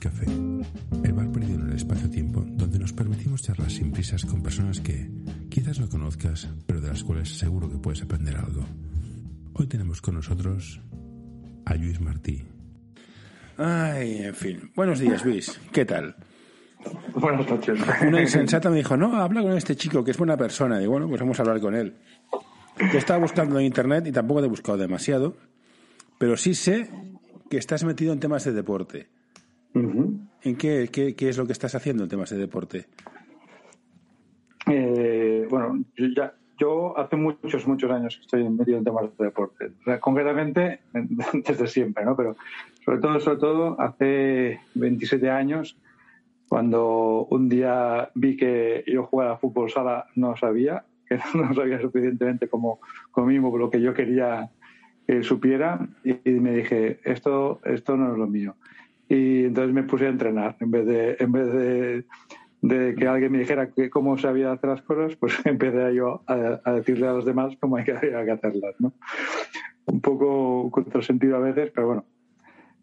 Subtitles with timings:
[0.00, 0.24] Café,
[1.04, 5.10] el bar perdido en el espacio-tiempo donde nos permitimos charlar sin prisas con personas que
[5.50, 8.64] quizás no conozcas, pero de las cuales seguro que puedes aprender algo.
[9.52, 10.80] Hoy tenemos con nosotros
[11.66, 12.42] a Luis Martí.
[13.58, 14.72] Ay, en fin.
[14.74, 15.60] Buenos días, Luis.
[15.70, 16.16] ¿Qué tal?
[17.14, 17.78] Buenas noches.
[18.00, 20.78] Una insensata me dijo, no, habla con este chico que es buena persona.
[20.78, 21.94] Digo, bueno, pues vamos a hablar con él.
[22.90, 25.36] Yo estaba buscando en internet y tampoco te he buscado demasiado,
[26.16, 26.90] pero sí sé
[27.50, 29.19] que estás metido en temas de deporte.
[29.74, 32.86] ¿En qué, qué, qué, es lo que estás haciendo en temas de deporte?
[34.66, 39.24] Eh, bueno, yo, ya, yo hace muchos, muchos años que estoy metido en temas de
[39.24, 39.72] deporte.
[40.00, 40.80] Concretamente,
[41.46, 42.16] desde siempre, ¿no?
[42.16, 42.36] Pero
[42.84, 45.76] sobre todo, sobre todo, hace 27 años,
[46.48, 51.80] cuando un día vi que yo jugaba a fútbol sala, no sabía, que no sabía
[51.80, 54.50] suficientemente como, como mismo lo que yo quería
[55.06, 58.54] que supiera y, y, me dije, esto, esto no es lo mío.
[59.10, 60.56] Y entonces me puse a entrenar.
[60.60, 62.04] En vez de, en vez de,
[62.62, 66.60] de que alguien me dijera que cómo sabía hacer las cosas, pues empecé yo a,
[66.64, 68.76] a decirle a los demás cómo hay que, hay que hacerlas.
[68.78, 68.92] ¿no?
[69.86, 72.04] Un poco contrasentido a veces, pero bueno,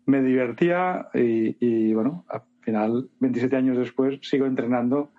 [0.06, 5.12] me divertía y, y bueno, al final, 27 años después, sigo entrenando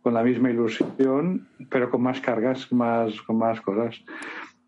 [0.00, 4.00] con la misma ilusión, pero con más cargas, más, con más cosas.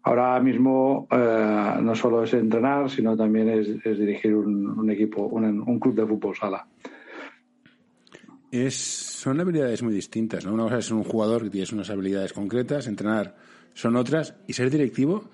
[0.06, 5.22] Ahora mismo eh, no solo es entrenar, sino también es, es dirigir un, un equipo,
[5.22, 6.66] un, un, club de fútbol sala.
[8.50, 10.44] Es, son habilidades muy distintas.
[10.44, 10.52] ¿no?
[10.52, 13.34] Una cosa es ser un jugador que tienes unas habilidades concretas, entrenar
[13.72, 15.24] son otras, y ser directivo,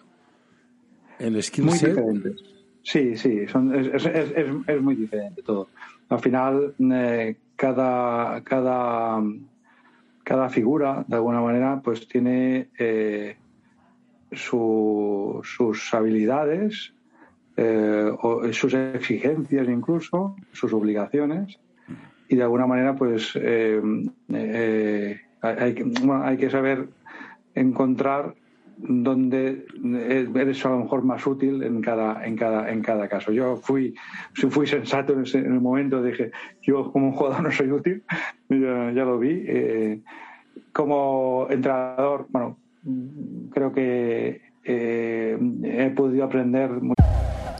[1.19, 1.91] el skill muy set.
[1.91, 2.35] Diferente.
[2.83, 5.69] Sí, sí, son, es, es, es, es, muy diferente todo.
[6.09, 9.23] Al final, eh, cada, cada,
[10.23, 12.69] cada figura, de alguna manera, pues tiene.
[12.79, 13.37] Eh,
[14.33, 16.93] su, sus habilidades,
[17.57, 21.59] eh, o sus exigencias incluso, sus obligaciones,
[22.29, 23.83] y de alguna manera pues eh,
[24.33, 25.93] eh, hay,
[26.23, 26.89] hay, que saber
[27.55, 28.35] encontrar
[28.79, 29.67] dónde
[30.35, 33.31] eres a lo mejor más útil en cada, en cada, en cada caso.
[33.31, 33.95] Yo fui,
[34.33, 36.31] fui sensato en, ese, en el momento, dije,
[36.63, 38.05] yo como jugador no soy útil,
[38.49, 40.03] ya, ya lo vi.
[40.73, 42.57] como entrenador, bueno,
[43.53, 46.71] creo que eh, he podido aprender.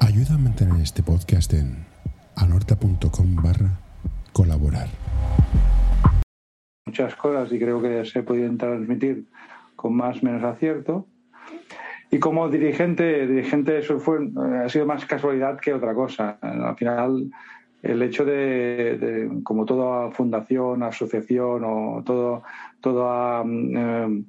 [0.01, 1.85] Ayuda a mantener este podcast en
[2.37, 3.81] anorta.com barra
[4.33, 4.89] colaborar.
[6.87, 9.27] Muchas cosas y creo que se podido transmitir
[9.77, 11.07] con más o menos acierto.
[12.11, 14.19] Y como dirigente, dirigente eso fue,
[14.65, 16.39] ha sido más casualidad que otra cosa.
[16.43, 17.31] Al final,
[17.83, 22.43] el hecho de, de como toda fundación, asociación o todo,
[22.81, 24.25] toda eh,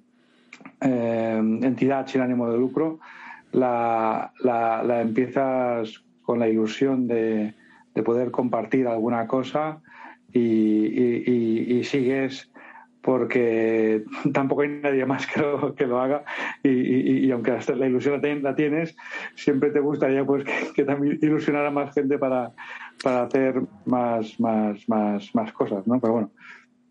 [0.82, 3.00] eh, entidad sin ánimo de lucro,
[3.52, 7.54] la, la, empiezas con la ilusión de,
[7.94, 9.82] de, poder compartir alguna cosa
[10.32, 12.50] y, y, y, y, sigues
[13.02, 14.04] porque
[14.34, 16.24] tampoco hay nadie más que lo, que lo haga
[16.64, 18.96] y, aunque la ilusión la tienes,
[19.36, 22.52] siempre te gustaría pues que, que también ilusionara más gente para,
[23.04, 26.00] para hacer más, más, más, más cosas, ¿no?
[26.00, 26.32] Pero bueno,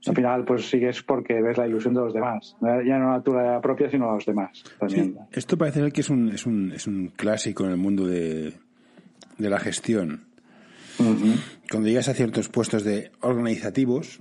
[0.06, 3.61] al final pues sigues porque ves la ilusión de los demás, ya no la tuya
[3.61, 4.62] propia, sino a los demás.
[4.78, 5.15] También.
[5.15, 8.06] Sí, esto parece ser que es un, es un, es un clásico en el mundo
[8.06, 8.55] de,
[9.39, 10.25] de la gestión.
[10.99, 11.37] Uh -huh.
[11.71, 14.21] Cuando llegas a ciertos puestos de organizativos,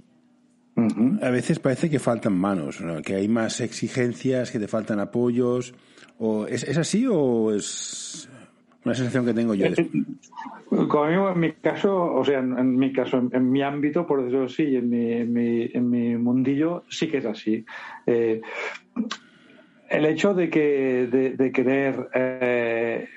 [0.75, 1.23] uh -huh.
[1.23, 3.01] a veces parece que faltan manos, ¿no?
[3.01, 5.73] que hay más exigencias, que te faltan apoyos.
[6.17, 8.29] O, ¿es, ¿Es así o es
[8.85, 9.67] una sensación que tengo yo?
[10.87, 14.45] Conmigo, en mi caso, o sea, en, mi caso, en, en, mi ámbito, por decirlo
[14.45, 17.65] así, en mi, en mi, en mi mundillo, sí que es así.
[18.05, 18.41] Eh,
[19.89, 23.09] el hecho de que de, de querer eh,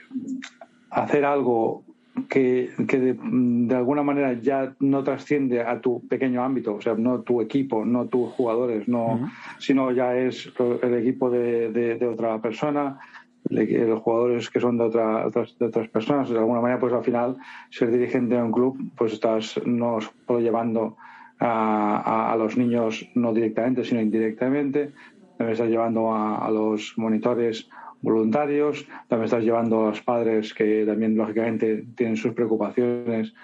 [0.90, 1.84] hacer algo
[2.28, 6.94] que, que de, de, alguna manera ya no trasciende a tu pequeño ámbito, o sea,
[6.94, 9.30] no tu equipo, no tus jugadores, no, uh -huh.
[9.58, 10.52] sino ya es
[10.82, 12.98] el equipo de, de, de otra persona,
[13.48, 16.30] los jugadores que son de, otra, otras, de otras personas.
[16.30, 17.36] De alguna manera, pues al final,
[17.70, 20.96] ser dirigente de un club, pues estás no solo llevando
[21.38, 24.92] a, a, los niños no directamente, sino indirectamente.
[25.36, 27.68] También estás llevando a, los monitores
[28.00, 33.34] voluntarios, también estás llevando a los padres que también, lógicamente, tienen sus preocupaciones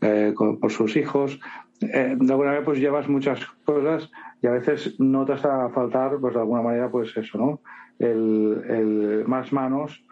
[0.00, 1.40] eh, por sus hijos.
[1.80, 4.10] Eh, de alguna manera, pues llevas muchas cosas
[4.42, 7.60] y a veces notas a faltar, pues de alguna manera, pues eso, ¿no?
[7.98, 10.04] El, el, más manos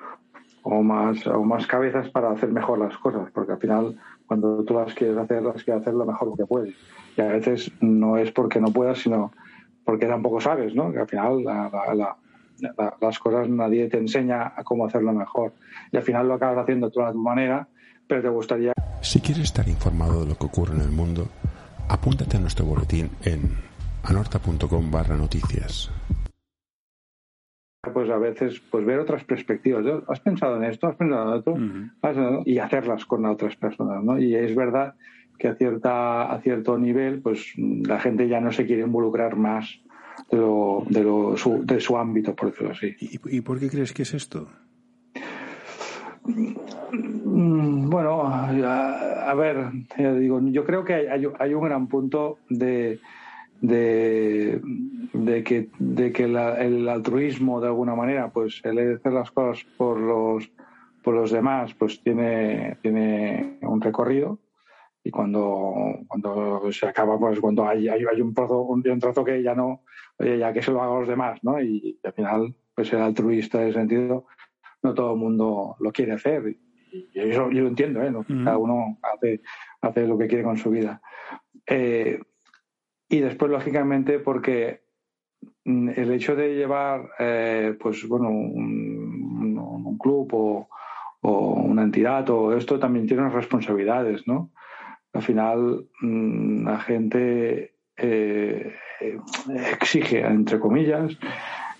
[0.63, 3.97] o más, o más cabezas para hacer mejor las cosas, porque al final
[4.27, 6.75] cuando tú las quieres hacer, las quieres hacer lo mejor que puedes.
[7.17, 9.33] Y a veces no es porque no puedas, sino
[9.85, 10.93] porque tampoco sabes, ¿no?
[10.93, 12.17] Que al final la, la, la,
[13.01, 15.53] las cosas nadie te enseña a cómo hacerlo mejor.
[15.93, 17.69] Y al final lo acabas haciendo tú a tu manera,
[18.07, 21.29] pero te gustaría Si quieres estar informado de lo que ocurre en el mundo,
[21.89, 23.57] apúntate a nuestro boletín en
[24.03, 25.91] anorta.com barra noticias.
[27.93, 29.85] Pues a veces pues ver otras perspectivas.
[30.09, 30.89] ¿Has pensado en esto?
[30.89, 32.43] ¿Has pensado en otro?
[32.45, 34.03] Y hacerlas con otras personas.
[34.03, 34.19] ¿no?
[34.19, 34.95] Y es verdad
[35.39, 39.81] que a, cierta, a cierto nivel pues la gente ya no se quiere involucrar más
[40.31, 42.97] de, lo, de, lo, su, de su ámbito, por decirlo así.
[42.99, 44.49] ¿Y, por qué crees que es esto?
[46.25, 49.71] Mm, bueno, a, ver,
[50.19, 52.99] digo, yo creo que hay, hay un gran punto de,
[53.61, 54.61] de,
[55.13, 59.99] de que, de que el altruismo, de alguna manera, pues el hacer las cosas por
[59.99, 60.51] los,
[61.03, 64.39] por los demás, pues tiene, tiene un recorrido
[65.07, 69.55] y cuando, cuando se acaba, pues cuando hay, hay, un, un, un, trato que ya
[69.55, 69.85] no,
[70.19, 71.61] ya que se lo haga a los demás, ¿no?
[71.63, 74.27] Y, al final, pues ser altruista en ese sentido,
[74.83, 76.57] no todo el mundo lo quiere hacer.
[76.91, 78.13] Y yo, yo lo entiendo, ¿eh?
[78.45, 79.43] Cada uno hace,
[79.81, 81.01] hace lo que quiere con su vida.
[81.69, 82.19] Eh,
[83.09, 84.83] y después, lógicamente, porque
[85.65, 90.69] mm, el hecho de llevar, eh, pues bueno, un, un club o,
[91.23, 94.51] o, una entidad o esto también tiene unas responsabilidades, ¿no?
[95.13, 98.75] Al final, mm, la gente eh,
[99.81, 101.17] exige, entre comillas,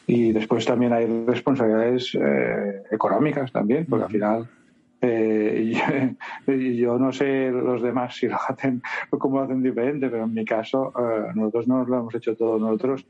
[0.07, 4.49] y después también hay responsabilidades eh, económicas también, porque al final
[5.07, 6.17] eh,
[6.77, 10.35] yo, no sé los demás si lo hacen o cómo lo hacen diferente, pero en
[10.35, 13.07] mi caso eh, nosotros no lo hemos hecho todos nosotros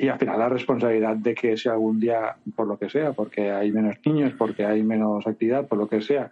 [0.00, 3.50] y al final la responsabilidad de que si algún día, por lo que sea, porque
[3.50, 6.30] hay menos niños, porque hay menos actividad, por lo que sea,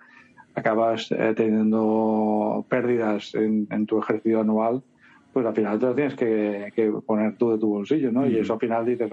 [0.54, 4.82] acabas eh, teniendo pérdidas en, tu ejercicio anual,
[5.34, 8.26] pues al final te lo tienes que, poner tú de tu bolsillo, ¿no?
[8.26, 9.10] Y eso al final dices,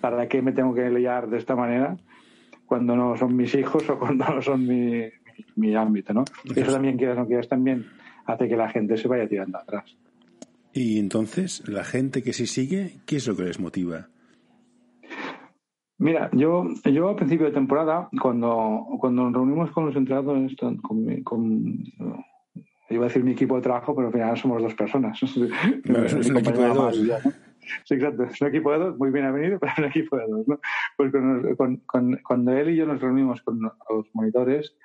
[0.00, 1.94] ¿para qué me tengo que liar de esta manera?
[2.72, 5.02] Cuando no son mis hijos o cuando no son mi,
[5.56, 6.24] mi, ámbito, ¿no?
[6.56, 7.84] Eso también, quieras no quieras, también
[8.24, 9.94] hace que la gente se vaya tirando atrás.
[10.72, 14.08] Y entonces, la gente que sí sigue, ¿qué es lo que les motiva?
[15.98, 20.78] Mira, yo, yo a principio de temporada, cuando, cuando nos reunimos con los entrenadores, con,
[21.24, 21.84] con,
[22.88, 25.20] iba a decir mi equipo de trabajo, pero al final somos dos personas.
[25.84, 27.02] No, es, un equipo de dos.
[27.84, 28.24] Sí, exacto.
[28.24, 30.48] Es un equipo de dos, muy bien venido, pero es un equipo de dos.
[30.48, 30.60] ¿no?
[30.96, 31.12] Pues
[32.22, 34.76] cuando él y yo nos reunimos con los monitores,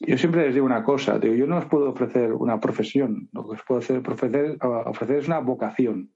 [0.00, 3.48] yo siempre les digo una cosa, digo, yo no os puedo ofrecer una profesión, lo
[3.48, 6.12] que os puedo ofrecer, ofrecer es una vocación.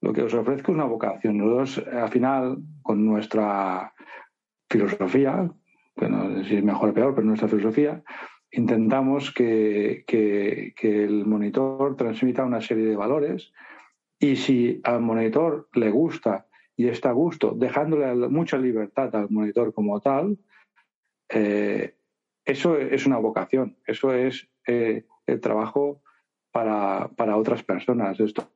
[0.00, 1.38] Lo que os ofrezco es una vocación.
[1.38, 3.92] Nosotros, al final, con nuestra
[4.68, 5.48] filosofía,
[5.96, 8.02] que no sé si es mejor o peor, pero nuestra filosofía,
[8.50, 13.52] intentamos que, que, que el monitor transmita una serie de valores
[14.22, 16.46] y si al monitor le gusta
[16.76, 20.38] y está a gusto, dejándole mucha libertad al monitor como tal,
[21.28, 21.96] eh,
[22.44, 26.02] eso es una vocación, eso es eh, el trabajo
[26.52, 28.20] para, para, otras personas.
[28.20, 28.48] Esto,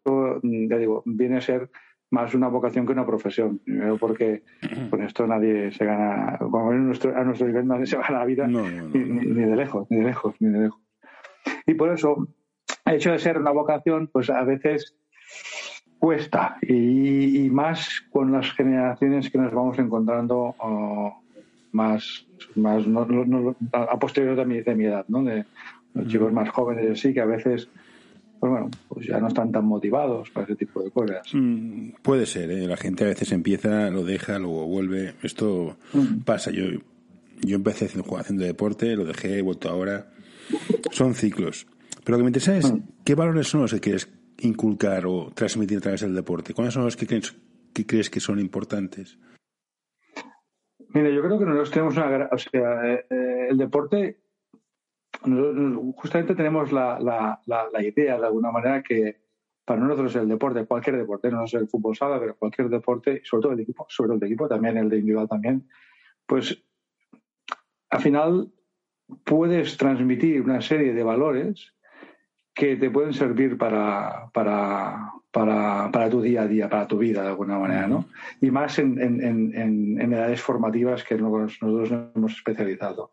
[0.45, 1.69] ya digo, viene a ser
[2.11, 3.59] más una vocación que una profesión.
[3.59, 4.45] Primero porque
[4.89, 8.25] con esto nadie se gana, como a nuestro, a nuestro nivel nadie se gana la
[8.25, 10.81] vida Ni, de lejos, ni de lejos, ni de lejos.
[11.67, 12.29] Y por eso,
[12.85, 14.97] el hecho de ser una vocación, pues a veces
[15.99, 20.55] cuesta y, más con las generaciones que nos vamos encontrando
[21.73, 22.85] más, más
[23.73, 25.23] a posteriori de mi, de mi edad, ¿no?
[25.23, 25.45] De
[25.95, 27.69] los chicos más jóvenes sí que a veces
[28.39, 31.27] pues bueno, pues ya no están tan motivados para ese tipo de cosas.
[31.33, 32.67] Mm, puede ser, ¿eh?
[32.67, 35.15] la gente a veces empieza, lo deja, luego vuelve.
[35.23, 35.77] Esto
[36.25, 36.51] pasa.
[36.51, 36.65] Yo,
[37.41, 40.11] yo empecé haciendo deporte, lo dejé, he vuelto ahora.
[40.91, 41.67] Son ciclos.
[42.05, 42.73] Pero lo que me interesa es,
[43.05, 44.09] ¿qué valores son los que quieres
[44.41, 46.55] inculcar o transmitir a través del deporte?
[46.55, 49.19] ¿Cuáles son los que crees que, son importantes?
[50.89, 52.29] Mira, yo creo que nosotros tenemos una...
[52.33, 54.21] O sea, eh, el deporte,
[55.97, 59.21] justamente tenemos la, la, idea, de alguna manera, que
[59.65, 63.43] para nosotros el deporte, cualquier deporte, no sé el fútbol sala, pero cualquier deporte, sobre
[63.43, 65.69] todo el equipo, sobre todo el equipo, también el de individual también,
[66.25, 66.63] pues
[67.91, 68.53] al final
[69.25, 71.76] puedes transmitir una serie de valores
[72.57, 77.21] que te pueden servir para, para, para, para, tu día a día, para tu vida
[77.21, 78.07] de alguna manera, ¿no?
[78.41, 83.11] Y más en, en, en, edades formativas que nosotros nos hemos especializado.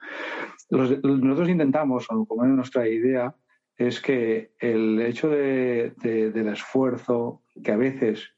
[0.70, 3.36] nosotros intentamos, o como es nuestra idea,
[3.78, 8.32] es que el hecho de, del esfuerzo que a veces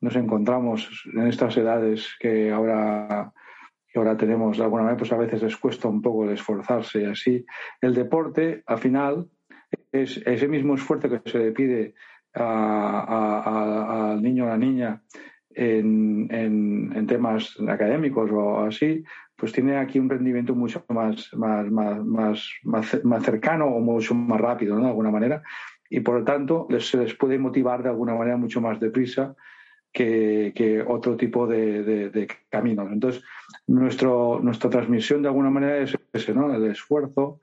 [0.00, 3.30] nos encontramos en estas edades que ahora
[3.92, 7.02] que ahora tenemos de alguna manera, pues a veces les cuesta un poco el esforzarse
[7.02, 7.46] y así.
[7.80, 9.30] El deporte, al final,
[9.92, 11.94] es ese mismo esfuerzo que se le pide
[12.34, 15.02] al niño o a la niña
[15.56, 19.04] en, temas académicos o así,
[19.36, 24.76] pues tiene aquí un rendimiento mucho más, más, más, más, cercano o mucho más rápido.
[24.76, 25.42] De alguna manera.
[25.88, 29.36] Y por lo tanto, se les puede motivar de alguna manera mucho más deprisa
[29.92, 32.90] que, que otro tipo de, de, caminos.
[32.90, 33.22] Entonces,
[33.66, 36.52] nuestro, nuestra transmisión de alguna manera es ese, ¿no?
[36.52, 37.40] El esfuerzo,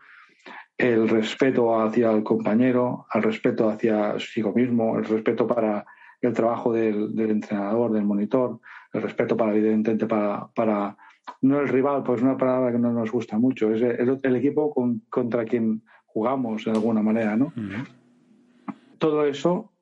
[0.77, 5.85] el respeto hacia el compañero, el respeto hacia sí mismo, el respeto para
[6.21, 8.59] el trabajo del, del entrenador, del monitor,
[8.93, 10.97] el respeto para, evidentemente, para, para
[11.41, 14.73] no el rival, pues una palabra que no nos gusta mucho, es el, equipo
[15.09, 17.53] contra quien jugamos de alguna manera, ¿no?
[18.97, 19.73] Todo eso,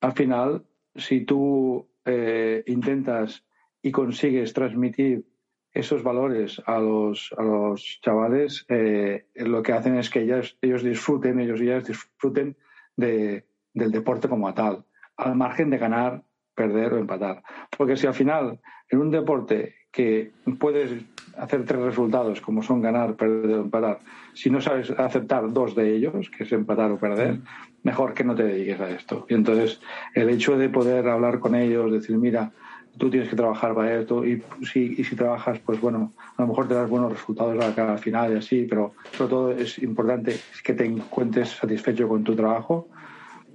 [0.00, 0.64] al final,
[0.94, 3.44] si tú eh, intentas
[3.82, 5.26] y consigues transmitir
[5.74, 10.84] esos valores a los, a los chavales, eh, lo que hacen es que ellos, ellos
[10.84, 12.56] disfruten, ellos y ellas disfruten
[12.96, 14.84] de, del deporte como tal,
[15.16, 16.22] al margen de ganar,
[16.54, 17.42] perder o empatar.
[17.76, 20.92] Porque si al final, en un deporte que puedes
[21.36, 23.98] hacer tres resultados, como son ganar, perder o empatar,
[24.32, 27.38] si no sabes aceptar dos de ellos, que es empatar o perder,
[27.82, 29.26] mejor que no te dediques a esto.
[29.28, 29.80] Y entonces,
[30.14, 32.52] el hecho de poder hablar con ellos, decir, mira,
[32.98, 36.48] tú tienes que trabajar para esto, y si, y si trabajas, pues bueno, a lo
[36.48, 40.74] mejor te das buenos resultados al final y así, pero sobre todo es importante que
[40.74, 42.88] te encuentres satisfecho con tu trabajo,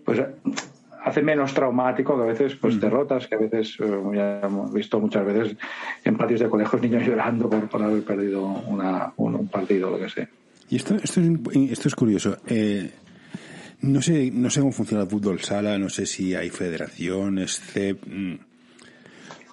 [0.04, 0.22] pues
[1.04, 5.00] hace menos traumático que a veces pues derrotas, que a veces eh, ya hemos visto
[5.00, 5.58] muchas veces
[6.04, 10.28] en patios de colegios niños llorando por, haber perdido una, un, partido, lo que sé.
[10.70, 11.30] Y esto, esto, es,
[11.72, 12.38] esto es curioso.
[12.48, 12.92] Eh,
[13.82, 18.04] no sé, no sé cómo funciona el fútbol sala, no sé si hay federaciones, CEP.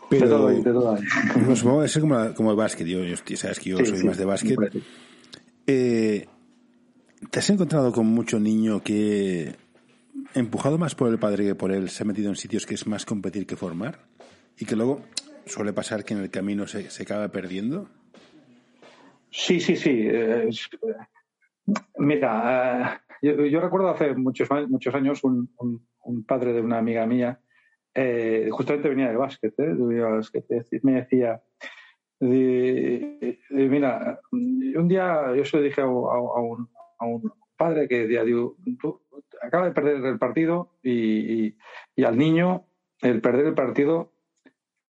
[0.08, 0.96] Pero, todo hay, todo
[1.56, 2.86] supongo que es como, como el básquet.
[2.86, 3.00] Yo,
[3.36, 4.58] sabes que yo soy más de básquet.
[5.66, 6.26] Eh,
[7.30, 9.56] ¿Te has encontrado con mucho niño que
[10.34, 12.86] empujado más por el padre que por él, se ha metido en sitios que es
[12.86, 14.00] más competir que formar
[14.58, 15.00] y que luego
[15.46, 17.88] suele pasar que en el camino se, se acaba perdiendo.
[19.30, 20.08] Sí, sí, sí.
[21.98, 27.40] mira, eh, yo, recuerdo hace muchos, muchos años un, un, padre de una amiga mía,
[27.96, 30.80] eh, justamente venía de básquet, ¿eh?
[30.82, 31.42] me decía,
[32.20, 38.22] mira, un día yo se lo dije a, un, a un padre que decía,
[39.42, 41.56] acaba de perder el partido y,
[42.04, 42.66] al niño
[43.00, 44.12] el perder el partido,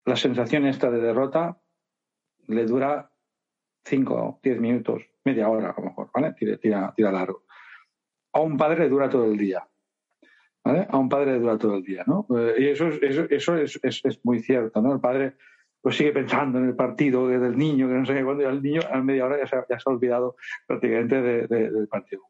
[0.06, 1.62] la sensación esta de derrota
[2.48, 3.12] le dura
[3.86, 6.34] 5, 10 minutos, media hora a lo mejor, ¿vale?
[6.34, 7.44] Tira, tira, largo.
[8.34, 9.68] A un padre le dura todo el día.
[10.64, 12.28] A un padre le dura todo el día, ¿no?
[12.38, 14.94] Eh, y eso, es, eso, es, es, muy cierto, ¿no?
[14.94, 15.34] El padre
[15.82, 18.82] pues sigue pensando en el partido del niño, que no sé cuándo, y el niño
[18.92, 20.36] a media hora ya se, ya se ha olvidado
[20.68, 22.22] prácticamente del partido.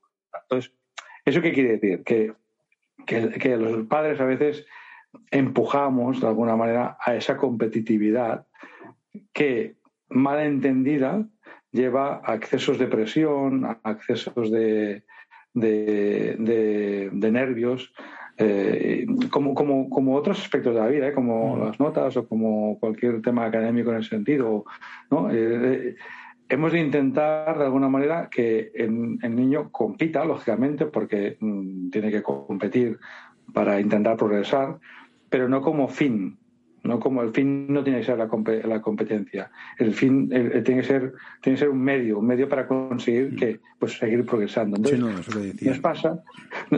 [0.44, 0.74] Entonces,
[1.26, 2.04] ¿Eso qué quiere decir?
[2.04, 2.34] Que,
[3.06, 4.66] que, los padres a veces
[5.30, 8.48] empujamos de alguna manera a esa competitividad
[9.34, 9.76] que
[10.10, 11.28] mal entendida
[11.72, 15.04] lleva a excesos de presión, a excesos de,
[15.54, 17.94] de, nervios,
[18.42, 21.14] eh, como, como, como, otros aspectos de la vida, ¿eh?
[21.14, 21.60] como mm.
[21.66, 24.66] las notas o como cualquier tema académico en ese sentido.
[25.10, 25.30] ¿no?
[25.32, 25.96] Eh,
[26.50, 32.22] hemos de intentar de alguna manera que el, niño compita, lógicamente, porque mm, tiene que
[32.24, 33.00] competir
[33.54, 34.80] para intentar progresar,
[35.30, 36.38] pero no como fin.
[36.84, 38.28] No como el fin no tiene que ser la,
[38.82, 39.52] competencia.
[39.78, 43.60] El fin tiene que ser tiene que ser un medio, un medio para conseguir que
[43.80, 44.78] pues seguir progresando.
[44.78, 46.24] Entonces, nos pasa,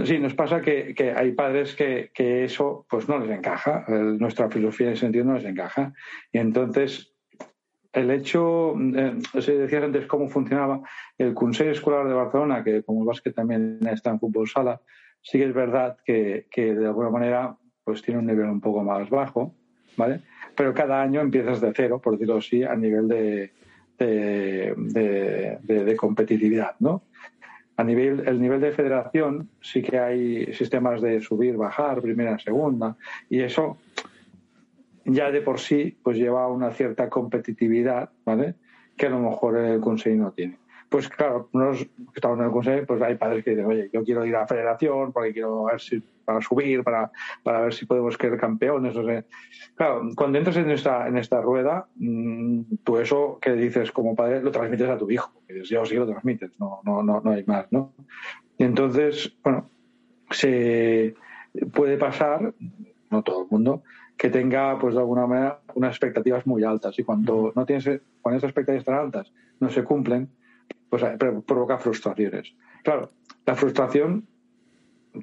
[0.03, 2.11] sí, nos pasa que, hay padres que,
[2.43, 3.85] eso pues no les encaja.
[3.87, 5.93] nuestra filosofía en ese sentido no les encaja.
[6.31, 7.13] Y entonces
[7.93, 10.81] el hecho, eh, se decía antes cómo funcionaba
[11.17, 14.81] el Consejo Escolar de Barcelona, que como el básquet también está en fútbol sala,
[15.21, 19.09] sí que es verdad que, de alguna manera pues tiene un nivel un poco más
[19.09, 19.55] bajo,
[19.97, 20.21] ¿vale?
[20.55, 23.51] Pero cada año empiezas de cero, por decirlo así, a nivel de,
[23.97, 27.03] de, competitividad, ¿no?
[27.75, 32.95] A nivel, el nivel de federación sí que hay sistemas de subir, bajar, primera, segunda,
[33.29, 33.77] y eso
[35.05, 38.55] ya de por sí pues lleva una cierta competitividad, ¿vale?
[38.95, 40.57] Que a lo mejor el Consejo no tiene.
[40.93, 44.03] Pues claro, nosotros que estamos en el Consejo, pues hay padres que dicen, oye, yo
[44.03, 47.87] quiero ir a la federación porque quiero ver si para subir, para, para ver si
[47.87, 48.95] podemos quedar campeones.
[48.95, 49.25] O sea,
[49.73, 54.43] claro, cuando entras en esta, en esta rueda, mm, tú eso que dices como padre
[54.43, 55.33] lo transmites a tu hijo.
[55.49, 57.95] Y dices, yo sí lo transmites, no, no, no, no hay más, ¿no?
[58.59, 59.71] Y entonces, bueno,
[60.29, 61.15] se
[61.73, 62.53] puede pasar,
[63.09, 63.81] no todo el mundo,
[64.15, 66.99] que tenga, pues de alguna manera, unas expectativas muy altas.
[66.99, 70.29] Y cuando no tienes, cuando esas expectativas tan altas no se cumplen,
[70.93, 72.53] pues eh, provoca frustraciones.
[72.83, 73.09] Claro,
[73.47, 74.27] la frustración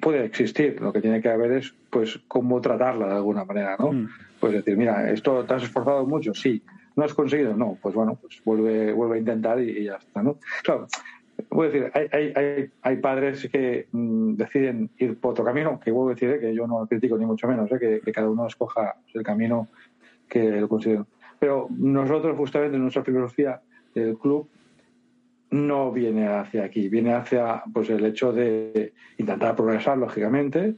[0.01, 0.81] puede existir.
[0.81, 3.93] Lo que tiene que haber es, pues, cómo tratarla de alguna manera, ¿no?
[3.93, 4.09] Mm.
[4.37, 6.61] Pues decir, mira, esto te has esforzado mucho, sí.
[6.97, 7.55] ¿No has conseguido?
[7.55, 10.39] No, pues bueno, pues vuelve, vuelve a intentar y, ya está, ¿no?
[10.61, 10.87] Claro,
[11.49, 15.91] voy a decir, hay, hay, hay, padres que mm, deciden ir por otro camino, que
[15.91, 16.39] vuelvo a decir, ¿eh?
[16.41, 18.01] que yo no critico ni mucho menos, ¿eh?
[18.03, 19.69] que, cada uno escoja el camino
[20.27, 21.07] que lo considero.
[21.39, 23.61] Pero nosotros, justamente, en nuestra filosofía
[23.95, 24.49] del club,
[25.51, 30.75] no viene hacia aquí, viene hacia pues el hecho de intentar progresar, lógicamente,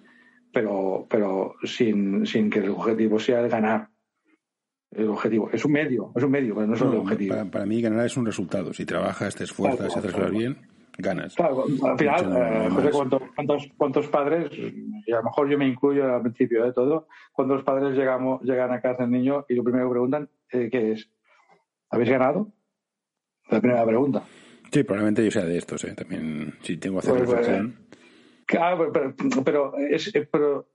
[0.51, 3.89] pero, pero sin, sin que el objetivo sea el ganar.
[4.91, 7.35] El objetivo es un medio, es un medio, pero no es un objetivo.
[7.51, 8.73] Para, mí ganar es un resultado.
[8.73, 10.57] Si trabajas, te esfuerzas, si haces bien,
[10.97, 11.35] ganas.
[11.35, 16.21] Claro, al final, eh, ¿cuántos, ¿cuántos, padres, y a lo mejor yo me incluyo al
[16.21, 19.91] principio de todo, cuántos padres llegamos, llegan a casa del niño y lo primero que
[19.91, 21.09] preguntan, eh, ¿qué es?
[21.89, 22.51] ¿Habéis ganado?
[23.49, 24.23] La primera pregunta.
[24.73, 25.93] Sí, probablemente yo sea de estos, ¿eh?
[25.95, 27.75] también si tengo que hacer pues, reflexión.
[28.47, 28.91] Claro,
[29.45, 30.67] pero, es, pero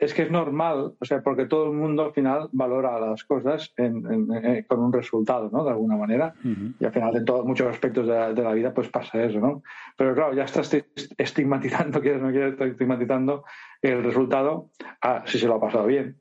[0.00, 3.72] es que es normal, o sea, porque todo el mundo al final valora las cosas
[3.76, 5.62] con un resultado, ¿no?
[5.64, 6.34] De alguna manera.
[6.80, 9.62] Y al final, en todos muchos aspectos de la, vida, pues pasa eso, ¿no?
[9.96, 10.76] Pero claro, ya estás
[11.16, 13.44] estigmatizando, quieres no quieres, estigmatizando
[13.80, 14.70] el resultado
[15.00, 16.16] a si se lo ha pasado bien.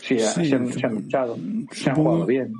[0.00, 1.36] Si se, han, luchado,
[1.70, 2.52] se han jugado bien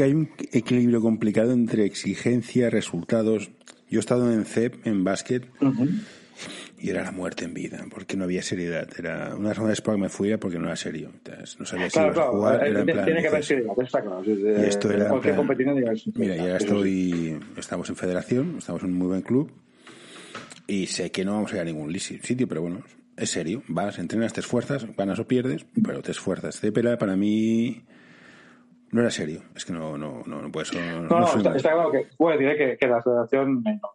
[0.00, 3.50] que hay un equilibrio complicado entre exigencia, resultados.
[3.90, 5.46] Yo he estado en CEP, en básquet,
[6.78, 8.88] y era la muerte en vida, porque no había seriedad.
[8.98, 11.12] Era una razón por que me fui porque no era serio.
[11.58, 12.66] no sabía si iba a jugar.
[12.66, 14.22] Era en plan, tiene que haber seriedad, está claro.
[14.24, 15.12] Y esto era
[16.14, 19.52] Mira, ya estoy, estamos en federación, estamos en un muy buen club,
[20.66, 22.84] y sé que no vamos a ir a ningún sitio, pero bueno,
[23.18, 23.62] es serio.
[23.68, 26.58] Vas, entrenas, te esfuerzas, ganas o pierdes, pero te esfuerzas.
[26.58, 27.82] CEP era para mí
[28.92, 31.02] no era serio, es que no, no, no, no puede ser.
[31.02, 33.90] No, no, está, claro que puede decir que, la federación menos.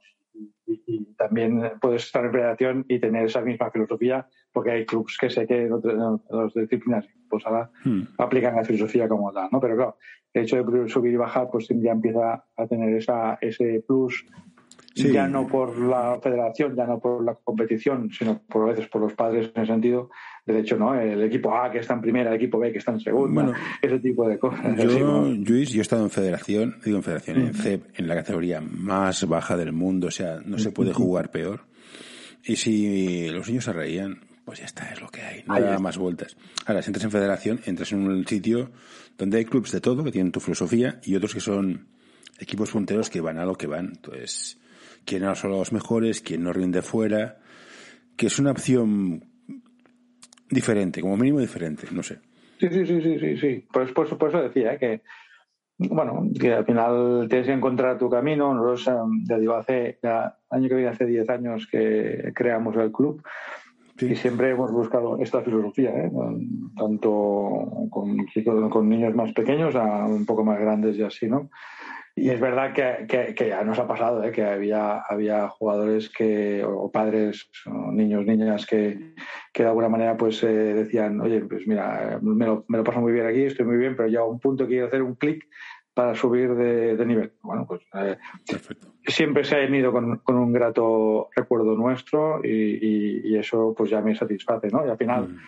[0.67, 5.29] Y, también puedes estar en federación y tener esa misma filosofía, porque hay clubs que
[5.29, 8.01] sé que en las disciplinas pues ahora hmm.
[8.17, 9.59] aplican la filosofía como tal, ¿no?
[9.59, 9.97] Pero claro,
[10.33, 14.25] el hecho de subir y bajar, pues ya empieza a tener esa, ese plus
[14.95, 19.01] ya no por la federación, ya no por la competición, sino por a veces por
[19.01, 20.09] los padres en el sentido
[20.45, 20.93] de hecho, ¿no?
[20.93, 23.99] El equipo A que está en primera, el equipo B que está en segunda, ese
[23.99, 24.77] tipo de cosas.
[24.77, 28.61] Yo, Luis, yo he estado en federación, digo en federación, en CEP, en la categoría
[28.61, 31.61] más baja del mundo, o sea, no se puede jugar peor.
[32.43, 35.79] Y si los niños se reían, pues ya está, es lo que hay, no hay
[35.79, 36.37] más vueltas.
[36.67, 38.69] Ahora, si entras en federación, entras en un sitio
[39.17, 41.87] donde hay clubes de todo, que tienen tu filosofía, y otros que son
[42.37, 43.93] equipos punteros que van a lo que van.
[43.95, 44.59] Entonces,
[45.03, 47.37] quien no son los mejores, quien no rinde fuera,
[48.15, 49.23] que es una opción
[50.49, 52.19] diferente, como mínimo diferente, no sé.
[52.59, 53.67] Sí, sí, sí, sí, sí, sí.
[53.71, 54.77] Pues, por, eso decía ¿eh?
[54.77, 55.01] que,
[55.77, 58.53] bueno, que al final tienes que encontrar tu camino.
[58.53, 58.89] Nosotros,
[59.27, 63.21] ya digo, hace, ya, año que viene, hace 10 años que creamos el club.
[63.99, 66.11] Y siempre hemos buscado esta filosofía, ¿eh?
[66.77, 68.17] tanto con,
[68.69, 71.49] con niños más pequeños a un poco más grandes y así, ¿no?
[72.17, 74.31] Y es verdad que, que, ya nos ha pasado, ¿eh?
[74.31, 79.13] que había, había jugadores que, o padres, o niños, niñas que,
[79.51, 83.01] que de alguna manera pues eh, decían, oye, pues mira, me lo, me lo, paso
[83.01, 85.45] muy bien aquí, estoy muy bien, pero ya a un punto quiero hacer un clic
[85.93, 87.33] para subir de, nivel.
[87.41, 88.15] Bueno, pues eh,
[89.05, 93.99] siempre se ha ido con, con, un grato recuerdo nuestro y, y, eso pues ya
[93.99, 94.85] me satisface, ¿no?
[94.85, 95.27] Y al final...
[95.27, 95.39] Mm.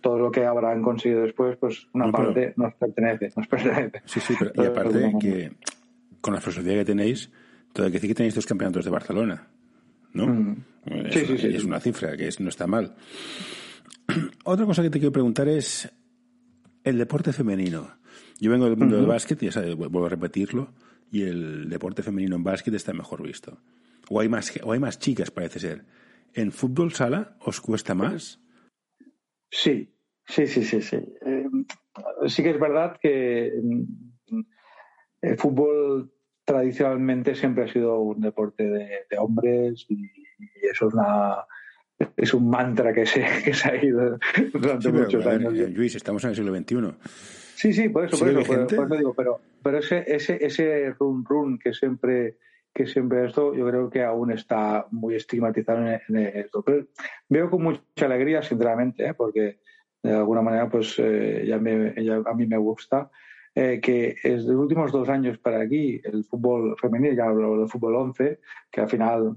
[0.00, 4.00] todo lo que habrán conseguido después, pues una parte nos pertenece, nos pertenece.
[4.04, 5.50] Sí, sí, pero, y aparte que
[6.20, 7.30] con la filosofía que tenéis,
[7.72, 9.48] todo hay que decir que tenéis dos campeonatos de Barcelona.
[10.12, 10.26] ¿No?
[10.26, 10.64] Mm.
[11.06, 12.94] Es, sí, sí, sí, es una cifra que no está mal.
[14.44, 15.90] Otra cosa que te quiero preguntar es
[16.84, 17.98] el deporte femenino.
[18.40, 20.72] Yo vengo del mundo del básquet, ya sabes, vuelvo a repetirlo,
[21.10, 23.58] y el deporte femenino en básquet está mejor visto.
[24.08, 25.84] O hay más, o hay más chicas, parece ser.
[26.34, 28.40] ¿En fútbol sala os cuesta más?
[29.50, 29.94] Sí,
[30.26, 30.80] sí, sí, sí.
[30.80, 31.46] Sí, eh,
[32.26, 33.82] sí que es verdad que mm,
[35.22, 36.12] el fútbol
[36.44, 40.10] tradicionalmente siempre ha sido un deporte de, hombres y,
[40.62, 41.36] eso es una
[42.16, 44.18] es un mantra que se, que se ha ido
[44.52, 45.52] durante muchos años.
[45.52, 46.94] Luis, estamos en el siglo XXI.
[47.56, 51.74] Sí, sí, por eso, por eso, digo, pero, pero ese, ese, ese run run que
[51.74, 52.36] siempre
[52.72, 56.62] que siempre esto yo creo que aún está muy estigmatizado en, esto.
[56.62, 56.86] Pero
[57.28, 59.14] veo con mucha alegría, sinceramente, ¿eh?
[59.14, 59.58] porque
[60.00, 63.10] de alguna manera pues eh, ya, me, ya a mí me gusta
[63.60, 67.58] eh, que es de los últimos dos años para aquí el fútbol femenino, ya hablo
[67.58, 68.38] del fútbol 11,
[68.70, 69.36] que al final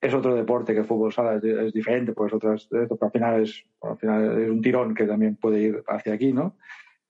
[0.00, 3.64] es otro deporte que el fútbol sala es, diferente, pues otras, pero al final, es,
[3.82, 6.58] al final es un tirón que también puede ir hacia aquí, ¿no?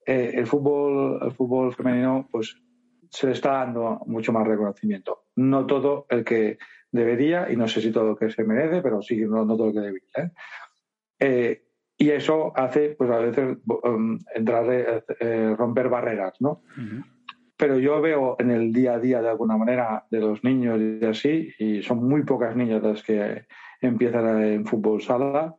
[0.06, 2.56] Eh, el fútbol, el fútbol femenino, pues
[3.10, 5.26] se le está dando mucho más reconocimiento.
[5.36, 6.56] No todo el que
[6.90, 9.72] debería, y no sé si todo lo que se merece, pero sí, no, todo lo
[9.74, 10.08] que debería.
[10.16, 10.30] ¿eh?
[11.18, 11.69] eh
[12.00, 16.62] y eso hace, pues a veces, um, entrar, eh, eh, romper barreras, ¿no?
[17.58, 21.04] pero yo veo en el día a día de alguna manera de los niños y
[21.04, 23.44] así, y son muy pocas niñas las que
[23.82, 25.56] empiezan en fútbol sala,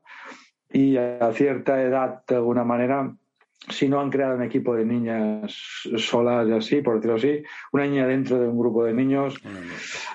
[0.74, 3.14] y a cierta edad, de alguna manera,
[3.70, 5.54] si no han creado un equipo de niñas
[5.98, 9.40] solas y así, por decirlo así, una niña dentro de un grupo de niños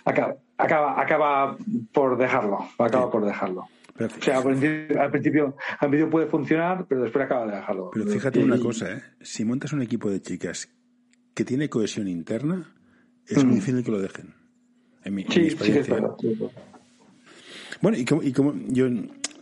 [0.04, 1.56] acaba, acaba, acaba
[1.92, 3.68] por dejarlo, acaba por dejarlo.
[3.98, 4.42] O sea, al
[5.10, 7.90] principio, al principio puede funcionar, pero después acaba de dejarlo.
[7.92, 9.02] Pero fíjate una cosa, ¿eh?
[9.20, 10.68] si montas un equipo de chicas
[11.34, 12.74] que tiene cohesión interna,
[13.26, 13.56] es muy mm.
[13.56, 14.34] difícil que lo dejen.
[15.04, 15.96] En mi, sí, experiencia.
[17.80, 18.86] Bueno, y como, y como yo,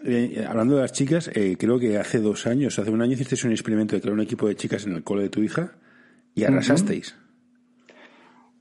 [0.04, 3.44] eh, hablando de las chicas, eh, creo que hace dos años, hace un año hicisteis
[3.44, 5.72] un experimento de crear un equipo de chicas en el cole de tu hija
[6.34, 7.16] y arrasasteis.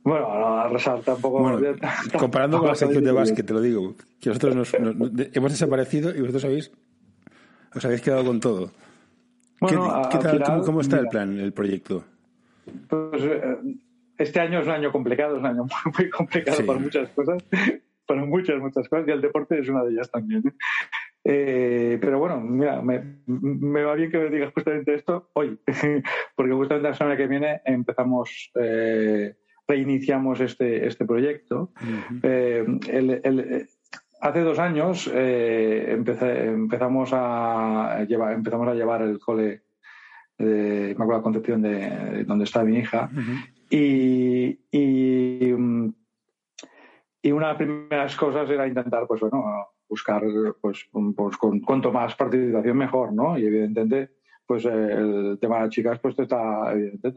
[0.04, 1.40] Bueno, arrasar tampoco.
[1.40, 1.60] Bueno,
[2.20, 6.20] comparando con la sección de básquet, te lo digo, que nosotros nos, hemos desaparecido y
[6.20, 6.72] vosotros habéis,
[7.74, 8.72] os habéis quedado con todo.
[9.60, 12.04] ¿Cómo, está el plan, el proyecto?
[12.90, 13.58] Pues eh,
[14.18, 15.66] este año es un año complicado, es un año
[15.98, 17.44] muy, complicado por muchas cosas,
[18.06, 20.44] por muchas, muchas cosas, y el deporte es una de ellas también.
[21.26, 25.58] Eh, pero bueno, mira, me, me, va bien que me digas justamente esto hoy,
[26.36, 29.36] porque justamente la semana que viene empezamos, eh,
[29.68, 31.72] reiniciamos este, este proyecto.
[32.24, 33.68] el,
[34.22, 39.64] hace dos años empezamos, a llevar, empezamos a llevar el cole
[40.38, 43.10] de Inmaculada Concepción de, donde está mi hija.
[43.70, 45.94] y, y, una
[47.24, 49.44] de las primeras cosas era intentar, pues bueno,
[49.88, 50.24] buscar
[50.60, 53.38] pues, pues con cuanto más participación mejor, ¿no?
[53.38, 57.10] Y evidentemente, pues el tema de chicas, pues está evidente,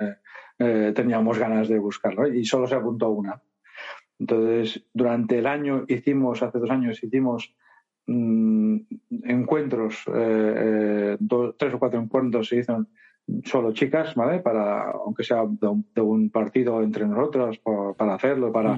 [0.00, 0.16] eh,
[0.60, 3.42] eh, teníamos ganas de buscarlo y solo se apuntó una.
[4.20, 7.52] Entonces, durante el año hicimos, hace dos años hicimos
[8.12, 8.76] Mm,
[9.22, 12.84] encuentros, eh, eh, tres o cuatro encuentros se hizo
[13.44, 14.40] solo chicas, ¿vale?
[14.40, 17.60] Para, aunque sea de un, partido entre nosotros,
[17.96, 18.76] para hacerlo, para,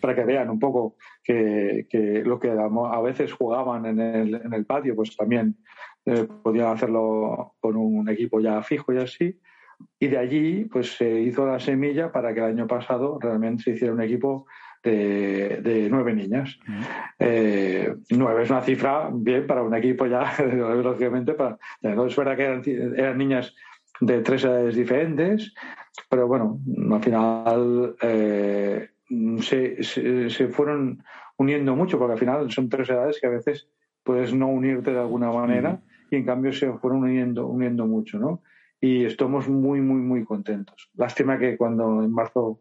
[0.00, 4.64] para que vean un poco que, lo que a veces jugaban en el, en el
[4.64, 5.56] patio, pues también
[6.06, 9.38] eh, podían hacerlo con un equipo ya fijo y así.
[9.98, 13.70] Y de allí, pues se hizo la semilla para que el año pasado realmente se
[13.72, 14.46] hiciera un equipo
[14.82, 16.58] de, nueve niñas.
[17.18, 20.32] Eh, nueve es una cifra bien para un equipo ya,
[20.82, 21.34] lógicamente.
[21.34, 23.54] Para, es verdad que eran, niñas
[24.00, 25.52] de tres edades diferentes,
[26.08, 26.58] pero bueno,
[26.90, 28.88] al final eh,
[29.40, 31.02] se, se, fueron
[31.36, 33.68] uniendo mucho, porque al final son tres edades que a veces
[34.02, 38.42] puedes no unirte de alguna manera y en cambio se fueron uniendo, uniendo mucho, ¿no?
[38.80, 40.88] Y estamos muy, muy, muy contentos.
[40.94, 42.60] Lástima que cuando en marzo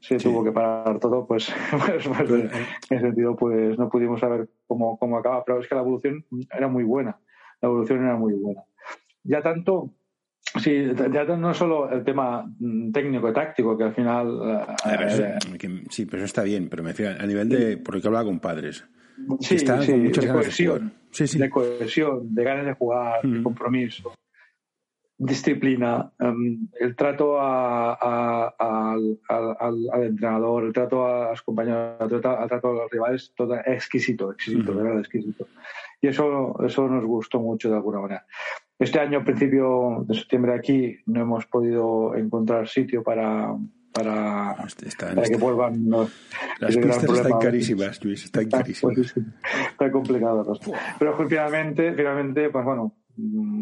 [0.00, 2.50] se tuvo que parar todo, pues, pues, pues en
[2.90, 6.68] ese sentido pues no pudimos saber cómo, cómo acaba, pero es que la evolución era
[6.68, 7.18] muy buena,
[7.60, 8.62] la evolución era muy buena.
[9.22, 9.94] Ya tanto,
[10.60, 14.66] sí, ya no solo el tema mm, técnico y táctico, que al final...
[14.84, 15.38] Eh,
[15.88, 18.84] sí, pero eso está bien, pero me decía a nivel de, porque hablaba con padres,
[19.40, 24.12] sí, sí, con muchas de cohesión, de cohesión, de ganas de jugar, de compromiso
[25.16, 29.18] disciplina, em, el trato al,
[30.02, 34.82] entrenador, el trato a los compañeros, el trato, a los rivales, todo exquisito, exquisito, de
[34.82, 35.46] verdad exquisito.
[36.00, 38.26] Y eso, eso nos gustó mucho de alguna manera.
[38.78, 43.54] Este año, a principio de septiembre aquí, no hemos podido encontrar sitio para,
[43.92, 44.56] para,
[44.98, 45.88] para que vuelvan.
[46.58, 49.14] Las pistas están carísimas, Luis, están carísimas.
[49.70, 50.58] está complicado.
[50.98, 52.96] Pero finalmente, finalmente, pues bueno,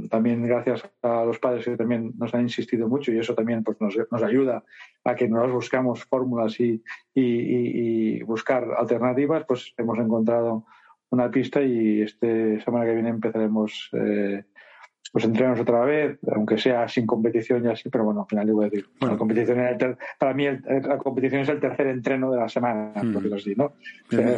[0.09, 3.81] también gracias a los padres que también nos han insistido mucho y eso también pues,
[3.81, 4.65] nos, nos ayuda
[5.05, 6.83] a que nos buscamos fórmulas y,
[7.15, 10.65] y, buscar alternativas, pues hemos encontrado
[11.11, 14.45] una pista y este semana que viene empezaremos eh,
[15.11, 18.65] pues entrenamos otra vez, aunque sea sin competición y así, pero bueno, al final a
[18.65, 19.59] decir, la competición
[20.19, 23.13] para mí la competición es el tercer entreno de la semana, mm.
[23.13, 23.75] por así, ¿no?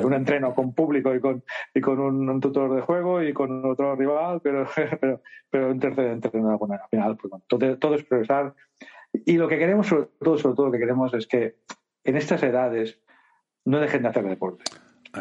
[0.03, 3.95] un entreno con público y con, y con un, tutor de juego y con otro
[3.95, 4.67] rival, pero,
[5.01, 8.55] pero, pero un tercer entreno bueno, al final, pues todo, todo, es progresar.
[9.13, 11.55] Y lo que queremos, sobre todo, sobre todo lo que queremos es que
[12.03, 13.01] en estas edades
[13.65, 14.65] no dejen de hacer deporte.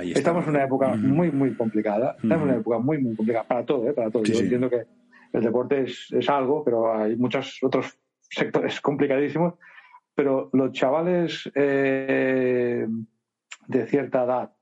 [0.01, 2.15] Estamos en una época muy, muy complicada.
[2.15, 3.93] Estamos en una época muy, muy complicada para todo, ¿eh?
[3.93, 4.23] Para todo.
[4.23, 4.87] Yo entiendo que
[5.33, 7.97] el deporte es, algo, pero hay muchos otros
[8.29, 9.55] sectores complicadísimos.
[10.15, 12.87] Pero los chavales eh,
[13.67, 14.53] de cierta edad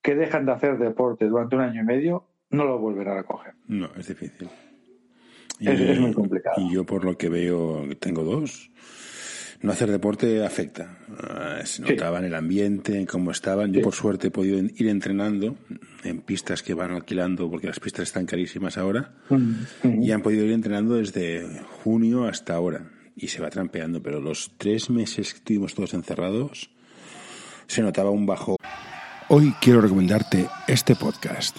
[0.00, 3.54] que dejan de hacer deporte durante un año y medio no lo volverán a coger.
[3.66, 4.48] No, es difícil.
[5.60, 6.56] es, muy complicado.
[6.60, 8.70] Y yo por lo que veo, tengo dos,
[9.64, 10.98] no hacer deporte afecta.
[11.18, 13.72] Ah, se notaba en el ambiente, en cómo estaban.
[13.72, 15.56] Yo, por suerte, he podido ir entrenando
[16.04, 19.14] en pistas que van alquilando, porque las pistas están carísimas ahora,
[19.82, 22.90] y han podido ir entrenando desde junio hasta ahora.
[23.16, 26.68] y se va trampeando, pero los tres meses que estuvimos todos encerrados
[27.68, 28.56] se notaba un bajo.
[29.28, 31.56] Hoy quiero recomendarte este podcast.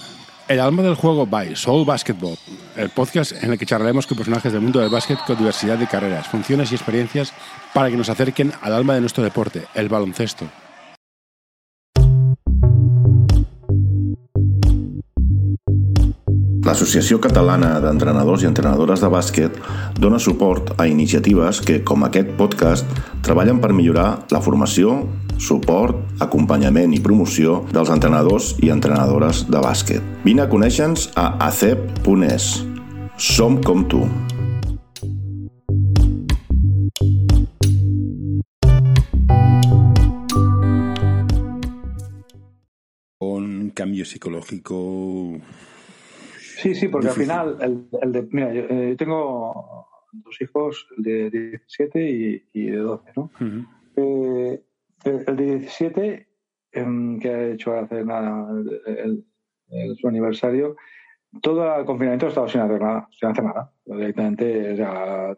[0.49, 2.37] El alma del juego by Soul Basketball,
[2.75, 5.87] el podcast en el que charlaremos con personajes del mundo del básquet con diversidad de
[5.87, 7.33] carreras, funciones y experiencias
[7.75, 10.47] para que nos acerquen al alma de nuestro deporte, el baloncesto.
[16.65, 19.57] L'Associació Catalana d'Entrenadors i Entrenadores de Bàsquet
[19.99, 22.87] dona suport a iniciatives que, com aquest podcast,
[23.27, 24.95] treballen per millorar la formació,
[25.37, 30.15] suport, acompanyament i promoció dels entrenadors i entrenadores de bàsquet.
[30.23, 32.55] Vine a conèixer-nos a acep.es.
[33.19, 34.07] Som com tu.
[44.05, 45.39] Psicológico
[46.57, 51.03] Sí, sí, porque al final, el, el de, mira, yo, eh, tengo dos hijos, el
[51.03, 53.23] de 17 y, y de 12, ¿no?
[53.23, 53.67] Uh -huh.
[53.97, 54.63] eh,
[55.03, 56.27] el, el, de 17,
[56.71, 58.49] eh, que ha hecho hace nada
[58.87, 59.25] el,
[59.97, 60.77] su aniversario,
[61.41, 63.73] todo el confinamiento ha estado sin hacer nada, sin hacer nada.
[63.85, 65.35] Directamente, o sea,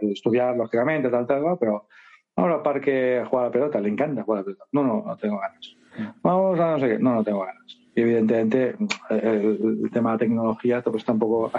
[0.00, 1.88] estudiar lógicamente, tal, tal, tal, pero
[2.34, 4.64] vamos al parque a jugar a la pelota, le encanta jugar a la pelota.
[4.72, 5.76] No, no, no tengo ganas.
[6.22, 8.76] Vamos a no sé qué, no, no tengo ganas y evidentemente
[9.10, 11.50] el, el, tema de tecnología pues tampoco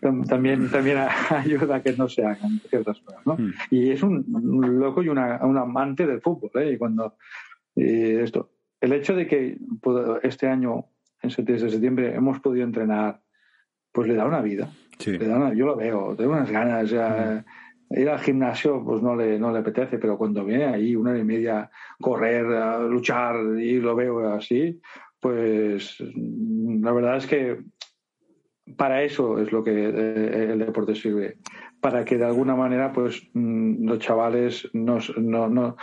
[0.28, 0.98] también también
[1.30, 3.34] ayuda a que no se hagan ciertas cosas ¿no?
[3.34, 3.52] Mm.
[3.70, 6.72] y es un, un, loco y una, un amante del fútbol ¿eh?
[6.72, 7.16] y cuando
[7.74, 9.58] y esto el hecho de que
[10.22, 10.86] este año
[11.22, 13.22] en septiembre, septiembre hemos podido entrenar
[13.92, 15.16] pues le da una vida sí.
[15.16, 17.44] le da una, yo lo veo tengo unas ganas ya,
[17.88, 17.98] mm.
[17.98, 21.20] ir al gimnasio pues no le, no le apetece, pero cuando viene ahí una hora
[21.20, 22.44] y media correr,
[22.88, 24.80] luchar y lo veo así,
[25.22, 27.58] pues la verdad es que
[28.76, 31.38] para eso es lo que eh, el deporte sirve,
[31.80, 35.76] para que de alguna manera pues mm, los chavales nos, no, no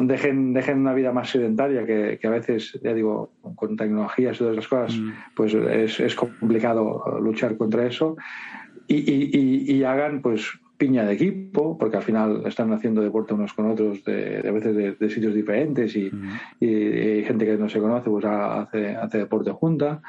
[0.00, 4.38] dejen, dejen una vida más sedentaria que, que, a veces, ya digo, con tecnologías y
[4.38, 5.10] todas esas cosas, mm.
[5.36, 8.16] pues es, es, complicado luchar contra eso
[8.88, 13.34] y, y, y, y hagan pues piña de equipo, porque al final están haciendo deporte
[13.34, 16.38] unos con otros de, de a veces de, de, sitios diferentes y, uh -huh.
[16.58, 20.00] y, y, gente que no se conoce pues hace, hace deporte junta,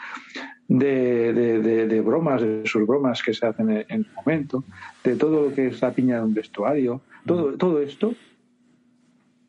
[0.70, 4.64] de, de, bromas, de sus bromas que se hacen en, en el momento,
[5.04, 7.58] de todo lo que es la piña de un vestuario, todo, uh -huh.
[7.58, 8.16] todo esto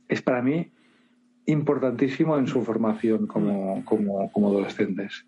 [0.08, 0.66] es para mí
[1.46, 5.24] importantísimo en su formación como, como, como adolescentes.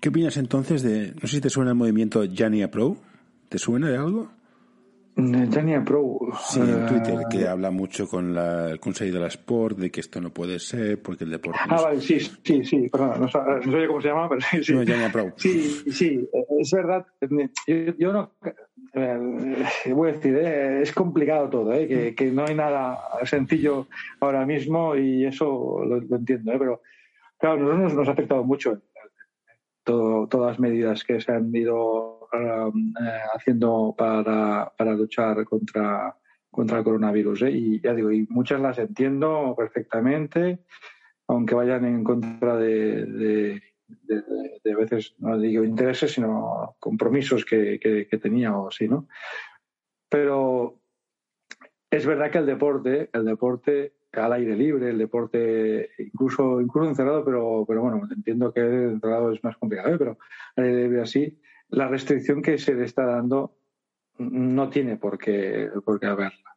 [0.00, 2.96] ¿Qué opinas entonces de, no sé si te suena el movimiento Jania Pro?
[3.50, 4.30] ¿Te suena de algo?
[5.16, 6.18] Jania Pro.
[6.46, 10.00] Sí, en Twitter, que habla mucho con la, el Consejo de la Sport de que
[10.00, 11.58] esto no puede ser porque el deporte.
[11.68, 13.26] Ah, vale, sí, sí, sí, perdón, no,
[13.66, 14.74] no sé cómo se llama, pero sí.
[14.74, 15.32] No, Pro.
[15.36, 16.28] Sí, sí,
[16.60, 17.06] es verdad.
[17.66, 18.32] Yo, yo no.
[18.92, 23.88] Eh, voy a decir, eh, es complicado todo, eh, que, que, no hay nada sencillo
[24.20, 26.80] ahora mismo y eso lo, lo entiendo, eh, pero
[27.36, 28.80] claro, nosotros nos, nos ha afectado mucho
[29.84, 36.16] todo, todas las medidas que se han ido um, eh, haciendo para, para, luchar contra,
[36.50, 37.42] contra el coronavirus.
[37.42, 37.50] ¿eh?
[37.50, 40.60] Y ya digo, y muchas las entiendo perfectamente,
[41.28, 44.22] aunque vayan en contra de, de, de,
[44.62, 49.08] de veces, no digo intereses, sino compromisos que, que, que tenía o así, ¿no?
[50.08, 50.80] Pero
[51.90, 57.24] es verdad que el deporte, el deporte al aire libre, el deporte incluso incluso encerrado,
[57.24, 59.98] pero, pero bueno, entiendo que encerrado es más complicado, ¿eh?
[59.98, 60.18] pero
[60.56, 63.56] al aire libre así, la restricción que se le está dando
[64.18, 66.56] no tiene por qué, por qué haberla.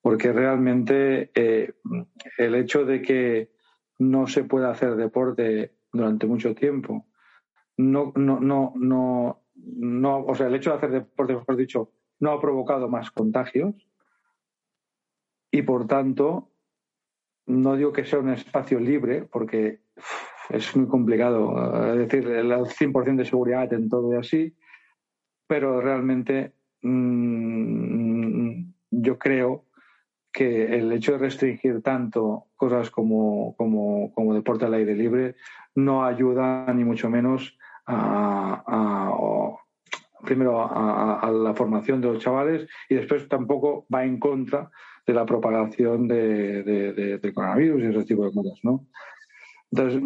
[0.00, 1.74] Porque realmente eh,
[2.36, 3.50] el hecho de que
[3.98, 7.06] no se pueda hacer deporte durante mucho tiempo,
[7.76, 12.32] no, no, no, no, no, o sea, el hecho de hacer deporte, mejor dicho, no
[12.32, 13.74] ha provocado más contagios
[15.50, 16.52] y por tanto
[17.46, 19.80] no digo que sea un espacio libre, porque
[20.50, 24.54] es muy complicado es decir el 100% de seguridad en todo y así,
[25.46, 29.64] pero realmente mmm, yo creo
[30.32, 35.36] que el hecho de restringir tanto cosas como, como, como deporte al aire libre
[35.74, 38.62] no ayuda ni mucho menos a,
[40.24, 44.70] primero a, la formación de los chavales y después tampoco va en contra
[45.06, 48.86] de la propagación de, de, de, de, coronavirus y ese tipo de cosas, ¿no?
[49.70, 50.02] Entonces,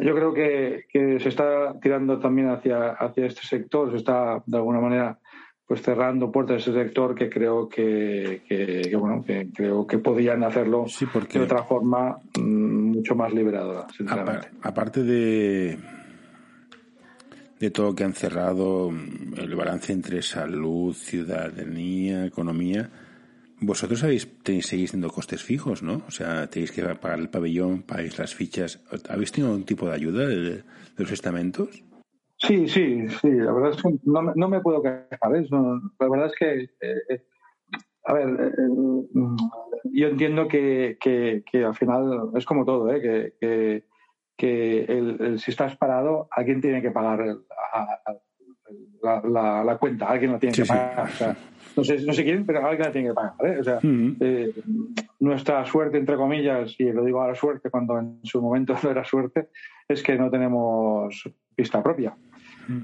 [0.00, 4.56] yo creo que, que, se está tirando también hacia, hacia este sector, se está de
[4.56, 5.18] alguna manera
[5.66, 9.98] pues cerrando puertas a ese sector que creo que, que, que bueno que creo que
[9.98, 14.48] podían hacerlo sí, porque de otra forma mmm, mucho más liberadora sinceramente.
[14.62, 15.78] aparte de
[17.58, 18.90] de todo lo que han cerrado,
[19.36, 22.88] el balance entre salud, ciudadanía, economía.
[23.60, 26.02] Vosotros habéis, tenéis, seguís teniendo costes fijos, ¿no?
[26.06, 28.80] O sea, tenéis que pagar el pabellón, pagáis las fichas.
[29.08, 30.62] ¿Habéis tenido algún tipo de ayuda de,
[30.96, 31.82] los estamentos?
[32.36, 33.30] Sí, sí, sí.
[33.30, 35.34] La verdad es que no, me puedo quejar.
[35.34, 35.46] ¿eh?
[35.50, 37.24] la verdad es que, eh, eh,
[38.04, 38.52] a ver,
[39.84, 43.34] yo entiendo que, que, al final es como todo, ¿eh?
[43.40, 43.84] que,
[44.36, 47.38] que el, si estás parado, alguien tiene que pagar
[49.02, 51.36] la, la, cuenta, alguien la tiene que pagar.
[51.78, 53.34] No, sé, no sé quién, pero alguien la tiene que pagar.
[53.44, 53.56] ¿eh?
[53.60, 54.52] O sea, eh,
[55.20, 59.04] nuestra suerte, entre comillas, y lo digo ahora suerte cuando en su momento no era
[59.04, 59.48] suerte,
[59.86, 62.16] es que no tenemos pista propia.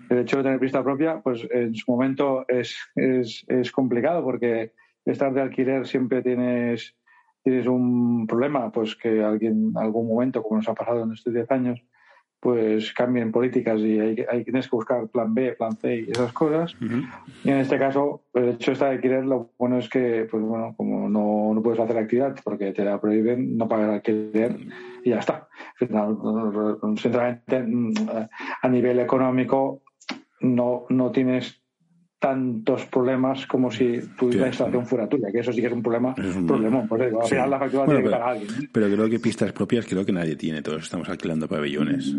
[0.09, 4.73] El hecho de tener pista propia, pues en su momento es, es, es complicado porque
[5.05, 6.97] estar de alquiler siempre tienes
[7.43, 11.35] tienes un problema, pues que alguien en algún momento, como nos ha pasado en estos
[11.35, 11.85] 10 años,
[12.45, 16.31] pues cambien políticas y hay, hay, tienes que buscar plan B, plan C y esas
[16.35, 16.77] cosas.
[17.43, 21.09] Y en este caso, el hecho de alquiler, lo bueno es que, pues bueno, como
[21.09, 24.59] no, no puedes hacer actividad porque te la prohíben, no pagar alquiler
[25.03, 25.49] y ya está.
[26.83, 27.65] Sinceramente,
[28.61, 29.81] a nivel económico,
[30.41, 31.64] no, no tienes
[32.25, 36.15] tantos problemas como si tu instalación fuera tuya, que eso sí que es un problema,
[36.17, 36.89] un problemón.
[36.89, 38.71] Pues al final la factura tiene que pagar alguien.
[38.73, 42.17] Pero creo que pistas propias creo que nadie tiene, todos estamos alquilando pabellones.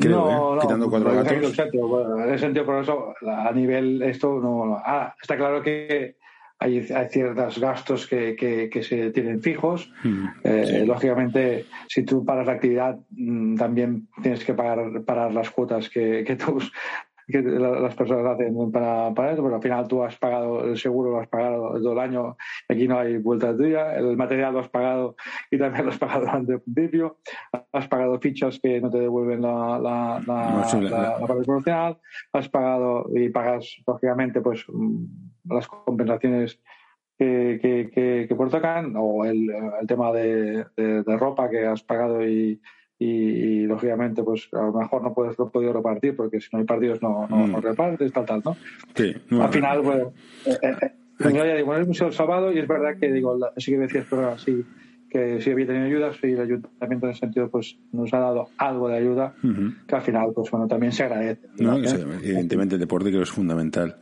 [0.00, 0.60] Creo, no, ¿eh?
[0.62, 1.32] Quitando cuatro gatos.
[1.32, 4.80] en ese sentido, por eso, a nivel esto, no.
[4.82, 6.16] Ah, está claro que
[6.58, 9.92] hay, hay ciertos gastos que, que, se tienen fijos.
[10.04, 15.50] Mm, eh, lógicamente, si tú paras la actividad, mm, también tienes que pagar, parar las
[15.50, 16.72] cuotas que, que tus
[17.26, 21.10] que las personas hacen para, para eso, pero al final tú has pagado el seguro,
[21.10, 22.36] lo has pagado todo el año,
[22.68, 25.16] aquí no hay vuelta tuya, el material lo has pagado
[25.50, 27.18] y también lo has pagado durante el principio,
[27.72, 31.98] has pagado fichas que no te devuelven la, la, la, parte promocional,
[32.32, 34.64] has pagado y pagas, lógicamente, pues
[35.44, 36.60] las compensaciones
[37.18, 39.48] que, que, que, que por tocan, o el,
[39.80, 42.60] el tema de, de, ropa que has pagado y,
[42.98, 46.64] y, lógicamente pues a lo mejor no puedes no podido repartir porque si no hay
[46.64, 47.60] partidos no, no, mm.
[47.60, 48.56] repartes tal tal no,
[48.94, 50.12] sí, al final bueno
[50.46, 53.72] eh, eh, eh ya digo, el museo el sábado y es verdad que digo sí
[53.72, 54.64] que decías pero así
[55.10, 58.48] que sí había tenido ayudas y el ayuntamiento en ese sentido pues nos ha dado
[58.58, 59.34] algo de ayuda
[59.86, 63.30] que al final pues bueno también se agradece no, evidentemente el deporte creo que es
[63.30, 63.96] fundamental.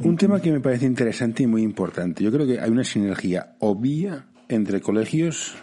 [0.00, 2.22] Un tema que me parece interesante y muy importante.
[2.22, 5.56] Yo creo que hay una sinergia obvia entre colegios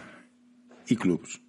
[0.86, 1.40] y clubs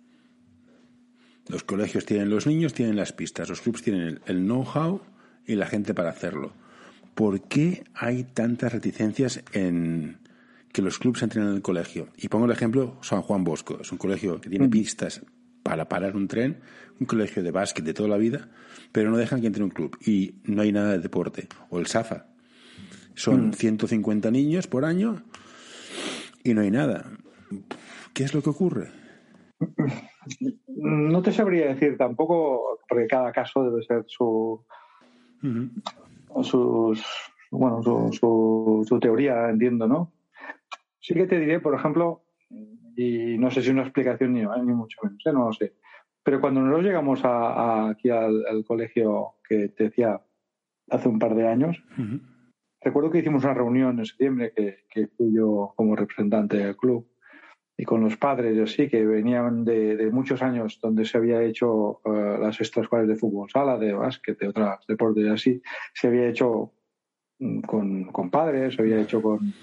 [1.50, 5.02] los colegios tienen los niños, tienen las pistas, los clubs tienen el, know-how
[5.46, 6.54] y la gente para hacerlo.
[7.16, 10.20] ¿Por qué hay tantas reticencias en
[10.72, 12.10] que los clubs entren en el colegio?
[12.18, 13.80] Y pongo el ejemplo San Juan Bosco.
[13.82, 14.72] Es un colegio que tiene mm.
[14.72, 15.22] pistas
[15.64, 16.60] para parar un tren,
[17.00, 18.50] un colegio de básquet de toda la vida,
[18.92, 21.48] pero no dejan que entre un club y no hay nada de deporte.
[21.70, 22.28] O el SAFA.
[23.16, 24.34] Son 150 mm.
[24.34, 25.24] niños por año
[26.44, 27.10] y no hay nada.
[28.14, 29.07] ¿Qué es lo que ocurre?
[30.68, 34.64] No te sabría decir tampoco, porque cada caso debe ser su,
[36.44, 37.04] sus,
[37.52, 40.14] bueno, su, su, teoría, entiendo, ¿no?
[41.00, 42.24] Sí que te diré, por ejemplo,
[42.96, 45.34] y no sé si una explicación ni, ni mucho menos, ¿eh?
[45.34, 45.74] no lo sé,
[46.24, 50.22] pero cuando nosotros llegamos a, aquí al, colegio que te decía
[50.90, 51.82] hace un par de años,
[52.82, 57.08] recuerdo que hicimos una reunión en septiembre que, que fui yo como representante del club
[57.78, 62.02] y con los padres y así, que venían de, muchos años donde se había hecho
[62.04, 65.62] uh, las extraescuelas de fútbol sala, de básquet, de otros deportes y así,
[65.94, 66.74] se había hecho
[67.40, 69.54] mm, con, con, padres, se había hecho con,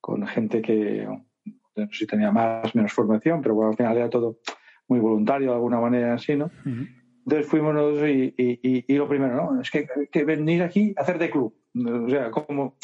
[0.00, 4.10] con gente que no sé si tenía más menos formación, pero bueno, al final era
[4.10, 4.38] todo
[4.86, 6.50] muy voluntario de alguna manera así, ¿no?
[6.64, 9.60] Entonces fuimos nosotros y, y, y, lo primero, ¿no?
[9.60, 11.54] Es que, que venir aquí a hacer de club.
[11.74, 12.78] O sea, como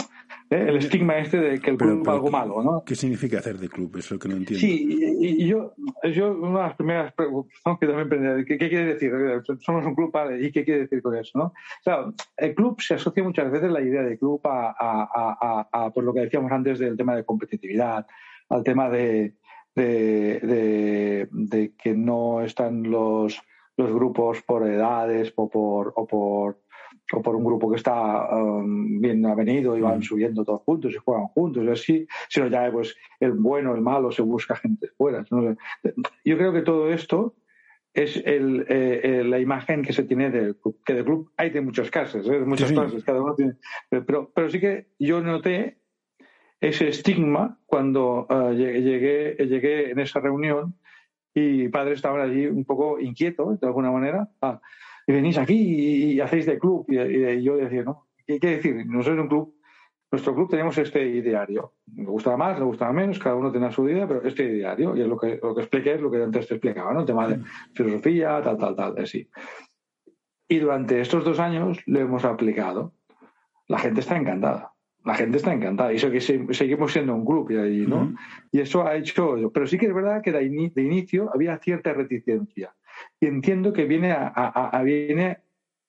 [0.55, 0.69] ¿eh?
[0.69, 2.85] el estigma este de que el club es algo malo, ¿no?
[2.85, 3.97] ¿Qué significa hacer de club?
[3.97, 4.61] Es lo que no entiendo.
[4.61, 4.87] Sí,
[5.21, 5.75] y, yo,
[6.13, 9.13] yo, una de las primeras preguntas que también ¿qué, ¿qué, quiere decir?
[9.61, 11.39] Somos un club, ¿y qué quiere decir con eso?
[11.39, 11.53] ¿no?
[11.83, 16.05] Claro, el club se asocia muchas veces la idea de club a, a, a, por
[16.05, 18.07] lo que decíamos antes del tema de competitividad,
[18.49, 19.35] al tema de,
[19.75, 23.41] de, de, de que no están los,
[23.77, 26.61] los grupos por edades o por, o por
[27.19, 30.03] o por un grupo que está um, bien avenido y van mm.
[30.03, 34.11] subiendo todos juntos y juegan juntos y así, sino ya pues el bueno, el malo,
[34.11, 35.25] se busca gente fuera.
[36.25, 37.35] Yo creo que todo esto
[37.93, 41.51] es el, eh, eh, la imagen que se tiene del club, que del club hay
[41.51, 42.41] de muchos casos, ¿eh?
[42.41, 43.55] de muchas cosas, cada uno tiene,
[43.89, 45.79] pero, pero sí que yo noté
[46.61, 50.75] ese estigma cuando uh, llegué, llegué en esa reunión
[51.35, 54.29] y padres estaban allí un poco inquietos de alguna manera.
[55.07, 56.87] Y venís aquí y, hacéis de club.
[56.89, 58.87] Y, yo decía, no, ¿qué quiere decir?
[58.87, 59.55] No sois un club.
[60.11, 61.75] Nuestro club tenemos este ideario.
[61.87, 65.01] Me gustaba más, me gustaba menos, cada uno tenía su idea, pero este ideario, y
[65.01, 67.01] es lo que, lo que expliqué, es lo que antes te explicaba, ¿no?
[67.01, 67.41] El tema de
[67.75, 69.29] filosofía, tal, tal, tal, así.
[70.49, 72.93] Y durante estos dos años lo hemos aplicado.
[73.67, 74.75] La gente está encantada
[75.05, 75.93] la gente está encantada.
[75.93, 78.15] Y eso que seguimos siendo un grupo y ahí, ¿no?
[78.51, 79.51] Y eso ha hecho.
[79.53, 82.75] Pero sí que es verdad que de, inicio había cierta reticencia.
[83.25, 85.39] Y entiendo que viene a, viene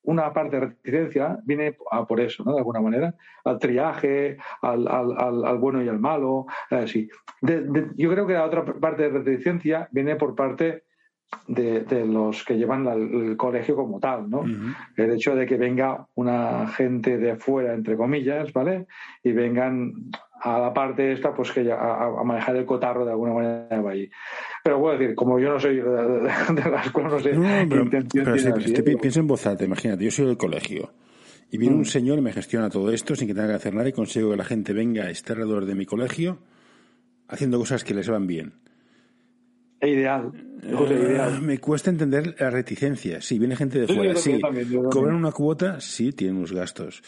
[0.03, 2.53] una parte de reticencia, viene a por eso, ¿no?
[2.53, 3.13] De alguna manera,
[3.43, 7.09] al triaje, al, al, al bueno y al malo, así.
[7.41, 10.85] yo creo que la otra parte de reticencia viene por parte
[11.45, 14.45] de, los que llevan el colegio como tal, ¿no?
[14.95, 18.87] El hecho de que venga una gente de fuera, entre comillas, ¿vale?
[19.23, 19.91] Y vengan
[20.45, 23.89] a la parte esta, pues que ya, a, manejar el cotarro de alguna manera de
[23.89, 24.09] allí.
[24.63, 27.31] Pero voy a decir, como yo no soy de, las cosas, no sé,
[27.69, 30.91] pero, piensa en voz alta, imagínate, yo soy del colegio.
[31.51, 31.85] Y viene un mm.
[31.85, 34.37] señor y me gestiona todo esto sin que tenga que hacer nada y consigo que
[34.37, 36.39] la gente venga a estar alrededor de mi colegio
[37.27, 38.53] haciendo cosas que les van bien
[39.87, 40.31] ideal.
[40.63, 43.21] Eh, me cuesta entender la reticencia.
[43.21, 44.39] Sí, viene gente de fuera, sí.
[44.91, 47.01] Cobran una cuota, sí, tienen unos gastos.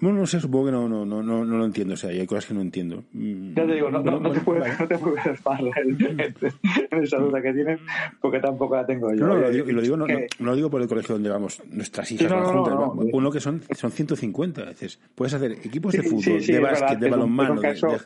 [0.00, 1.94] Bueno, no sé, supongo que no, no, no, no, lo entiendo.
[1.94, 3.02] O sea, hay cosas que no entiendo.
[3.12, 5.26] Mm, ya te digo, no, no, te, puedes, no te puedes
[6.90, 7.80] en, esa duda que tienes,
[8.20, 9.26] porque tampoco la tengo yo.
[9.26, 10.06] No, lo digo, y lo digo, no,
[10.38, 12.74] lo digo por el colegio donde vamos, nuestras hijas van juntas.
[13.12, 14.66] Uno que son, son 150.
[14.66, 17.60] Dices, puedes hacer equipos de fútbol, de básquet, de balonmano.
[17.60, 17.98] De,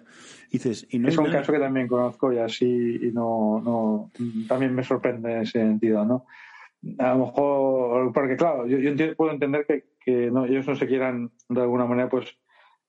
[0.50, 4.10] dices, y no es un caso que también conozco y así, y no, no,
[4.48, 6.24] también me sorprende en ese sentido, ¿no?
[6.98, 10.86] A lo mejor, porque claro, yo, yo puedo entender que que no, ellos no se
[10.86, 12.36] quieran de alguna manera pues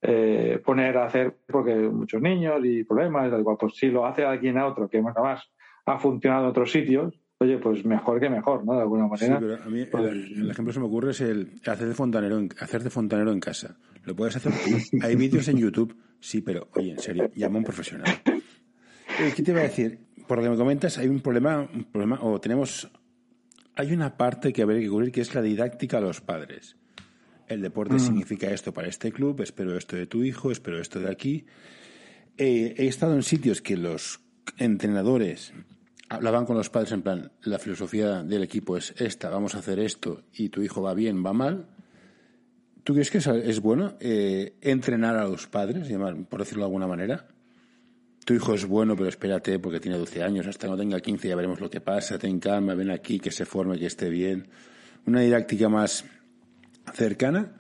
[0.02, 4.24] eh, poner a hacer porque muchos niños y problemas, tal cual, pues si lo hace
[4.24, 5.42] alguien a otro que más más
[5.86, 8.74] ha funcionado en otros sitios, oye, pues mejor que mejor, ¿no?
[8.74, 9.40] De alguna manera.
[9.40, 11.94] Sí, pero a mí pues, el, ejemplo que se me ocurre es el hacer de
[11.94, 13.78] fontanero en, hacer de fontanero en casa.
[14.06, 14.52] Lo puedes hacer
[15.02, 18.08] Hay vídeos en YouTube, sí, pero oye, en serio, llama a un profesional.
[19.20, 20.00] Eh, ¿Qué te iba a decir?
[20.28, 22.92] Por lo que me comentas, hay un problema, un problema, o tenemos,
[23.76, 26.76] hay una parte que habría que cubrir que es la didáctica a los padres
[27.48, 28.00] el deporte mm.
[28.00, 31.46] significa esto para este club, espero esto de tu hijo, espero esto de aquí.
[32.38, 34.22] he estado en sitios que los
[34.58, 35.54] entrenadores
[36.10, 39.80] hablaban con los padres en plan, la filosofía del equipo es esta, vamos a hacer
[39.80, 41.68] esto y tu hijo va bien, va mal.
[42.84, 45.88] ¿Tú crees que es bueno eh, entrenar a los padres,
[46.30, 47.28] por decirlo de alguna manera?
[48.26, 51.28] Tu hijo es bueno, pero espérate porque tiene 12 años, hasta que no tenga 15
[51.28, 54.48] ya veremos lo que pasa, ten calma, ven aquí, que se forme, que esté bien.
[55.06, 56.06] Una didáctica más
[56.94, 57.54] cercana?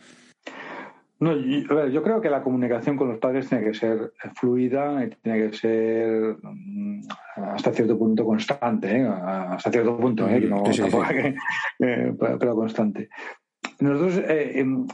[1.20, 5.09] No, yo, yo, creo que la comunicación con los padres tiene que ser fluida y
[5.22, 7.01] tiene que ser mm,
[7.36, 9.07] hasta cierto punto constante, ¿eh?
[9.07, 10.41] hasta cierto punto, ¿eh?
[10.41, 10.64] no,
[11.80, 13.07] eh, pero, constante.
[13.80, 14.86] Nosotros em,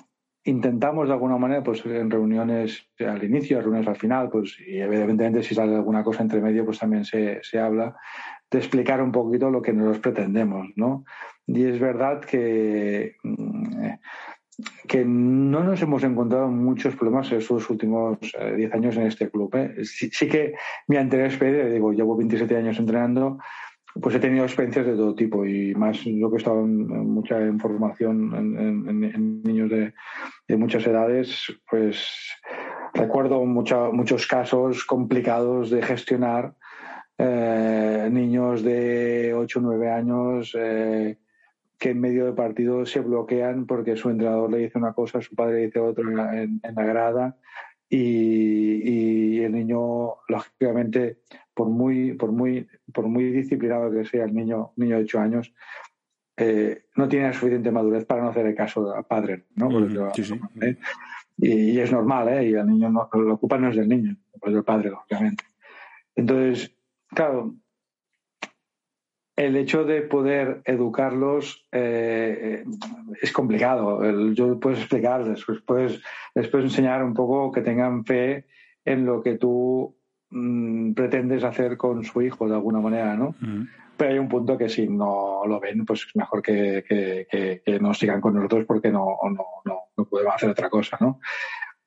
[0.43, 5.43] intentamos de alguna manera, pues en reuniones al inicio, reuniones al final, pues y evidentemente
[5.43, 7.95] si sale alguna cosa entre medio, pues también se, se habla
[8.49, 11.05] de explicar un poquito lo que nosotros pretendemos, ¿no?
[11.45, 13.85] Y es verdad que, mm,
[14.87, 19.29] que no nos hemos encontrado muchos problemas en estos últimos 10 eh, años en este
[19.29, 19.53] club.
[19.55, 19.83] ¿eh?
[19.83, 20.53] Sí, que
[20.87, 23.39] mi anterior experiencia, digo, llevo 27 años entrenando,
[24.01, 27.41] pues he tenido experiencias de todo tipo y más yo que he estado en, mucha
[27.41, 29.93] información en, niños de,
[30.57, 32.07] muchas edades, pues
[32.93, 36.53] recuerdo muchos casos complicados de gestionar
[37.17, 41.17] eh, niños de 8 o 9 años eh,
[41.77, 45.35] que en medio de partido se bloquean porque su entrenador le dice una cosa, su
[45.35, 46.03] padre dice otra
[46.41, 47.37] en, la grada
[47.89, 51.19] y, el niño, lógicamente,
[51.53, 55.53] por muy, por muy, por muy disciplinado que sea el niño, niño de 8 años,
[56.37, 59.69] eh, no tiene suficiente madurez para no hacer el caso al padre, ¿no?
[61.37, 62.49] y, es normal, ¿eh?
[62.49, 65.43] Y el niño no, lo ocupa no es del niño, es del padre, lógicamente.
[66.15, 66.75] Entonces,
[67.09, 67.55] claro,
[69.39, 72.65] el hecho de poder educarlos eh,
[73.21, 74.01] es complicado.
[74.33, 76.01] yo puedes explicar, después puedes,
[76.35, 78.47] después enseñar un poco que tengan fe
[78.83, 79.95] en lo que tú
[80.29, 83.33] mm, pretendes hacer con su hijo de alguna manera, ¿no?
[83.95, 87.93] Pero hay un punto que si no lo ven, pues es mejor que, que, no
[87.93, 91.21] sigan con nosotros porque no, no, no, no podemos hacer otra cosa, ¿no?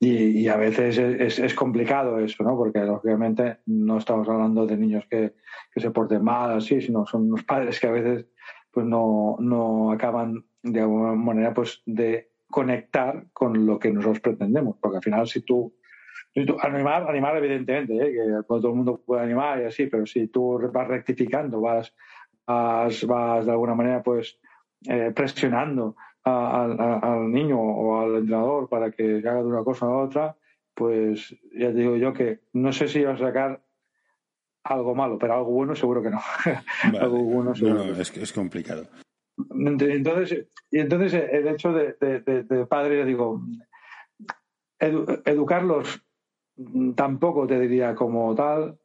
[0.05, 2.57] Y, a veces es, complicado eso, ¿no?
[2.57, 5.33] Porque lógicamente no estamos hablando de niños que,
[5.75, 8.27] se porten mal, así, sino son unos padres que a veces
[8.69, 14.75] pues no, no acaban de alguna manera pues de conectar con lo que nosotros pretendemos.
[14.81, 15.73] Porque al final si tú,
[16.61, 18.11] animar, animar evidentemente, ¿eh?
[18.11, 21.93] que todo el mundo puede animar y así, pero si tú vas rectificando, vas,
[22.45, 24.37] vas, vas de alguna manera pues
[24.89, 30.37] eh, presionando al niño o al entrenador para que haga de una cosa a otra,
[30.73, 33.61] pues ya te digo yo que no sé si va a sacar
[34.63, 36.21] algo malo, pero algo bueno seguro que no.
[36.99, 37.85] algo bueno seguro.
[37.85, 38.87] No, es, es complicado.
[39.51, 43.41] Entonces, y entonces el hecho de, de, padre, digo,
[44.79, 46.03] educarlos
[46.95, 48.79] tampoco te diría como tal,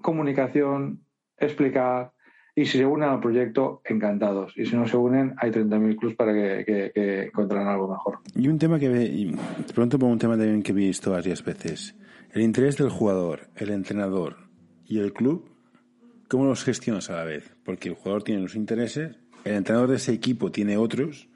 [0.00, 1.04] comunicación,
[1.38, 2.12] explicar,
[2.56, 4.52] y si se unen al proyecto, encantados.
[4.56, 8.20] Y si no se unen, hay 30.000 clubs para que, que, encuentren algo mejor.
[8.36, 8.88] Y un tema que,
[9.66, 11.96] te pregunto por un tema también que he visto varias veces.
[12.32, 14.36] El interés del jugador, el entrenador
[14.86, 15.50] y el club,
[16.28, 17.56] ¿cómo los gestionas a la vez?
[17.64, 21.28] Porque el jugador tiene unos intereses, el entrenador de ese equipo tiene otros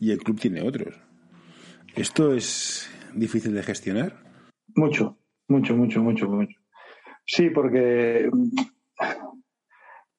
[0.00, 0.98] y el club tiene otros.
[1.94, 4.16] ¿Esto es difícil de gestionar?
[4.74, 6.58] Mucho, mucho, mucho, mucho, mucho.
[7.24, 8.30] Sí, porque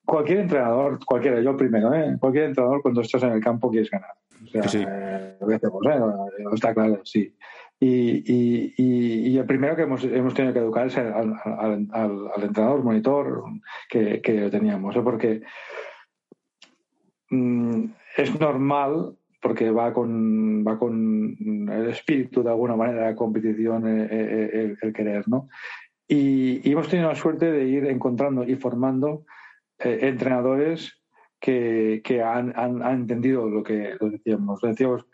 [0.08, 2.16] cualquier entrenador, cualquiera, yo primero, ¿eh?
[2.20, 4.12] cualquier entrenador cuando estás en el campo quieres ganar.
[4.42, 4.84] O sea, sí.
[4.88, 5.38] eh,
[6.54, 7.36] está claro, sí.
[7.80, 12.44] Y, y, y, el primero que hemos, hemos tenido que educar es al, al, al,
[12.44, 13.44] entrenador, monitor
[13.90, 15.02] que, que teníamos, ¿eh?
[15.04, 15.42] porque
[17.30, 17.84] mm,
[18.18, 24.08] es normal porque va con, va con el espíritu de alguna manera de competición, eh,
[24.10, 25.48] eh, el, el, querer, ¿no?
[26.08, 29.26] Y, y, hemos tenido la suerte de ir encontrando y formando
[29.80, 31.02] eh, entrenadores
[31.40, 34.62] que, que han, han, han, entendido lo que decíamos.
[34.62, 35.06] Decíamos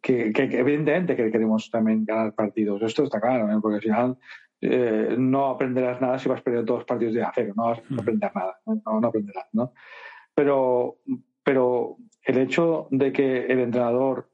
[0.00, 2.82] que, que, evidentemente que queremos también ganar partidos.
[2.82, 3.58] Esto está claro, ¿eh?
[3.60, 4.18] porque al final
[4.60, 8.00] eh, no aprenderás nada si vas perder todos los partidos de acero, no vas a
[8.00, 9.72] aprender nada, no, no aprenderás, ¿no?
[10.34, 10.98] Pero,
[11.42, 14.30] pero el hecho de que el entrenador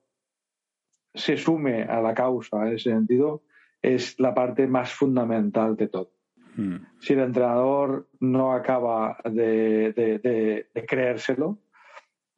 [1.14, 3.42] se sume a la causa en ese sentido
[3.82, 6.17] es la parte más fundamental de todo.
[6.58, 6.78] Hmm.
[6.98, 10.18] Si el entrenador no acaba de, de,
[10.74, 11.56] de, creérselo,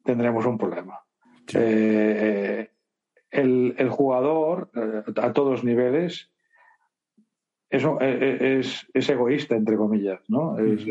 [0.03, 0.99] tendremos un problema.
[1.47, 1.57] Sí.
[1.59, 2.69] Eh,
[3.31, 6.29] el, el, jugador, eh, a todos niveles,
[7.67, 10.55] es, es, es, egoísta, entre comillas, ¿no?
[10.59, 10.85] Es,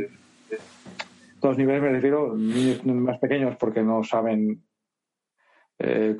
[1.40, 4.64] todos niveles me refiero niños más pequeños porque no saben
[5.82, 6.14] eh,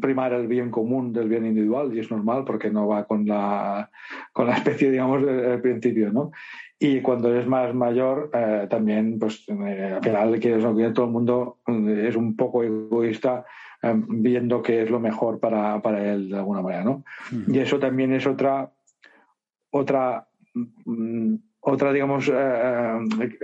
[0.00, 3.90] primar el bien común del bien individual y es normal porque no va con la,
[4.32, 6.32] con la especie, digamos, del principio, ¿no?
[6.78, 10.58] Y cuando es más mayor, eh, también, pues, eh, al final, que
[10.94, 13.44] todo el mundo eh, es un poco egoísta
[14.08, 17.04] viendo qué es lo mejor para, para él, de alguna manera, ¿no?
[17.46, 18.72] Y eso también es otra,
[19.70, 20.26] otra,
[20.84, 22.32] mm, otra, digamos,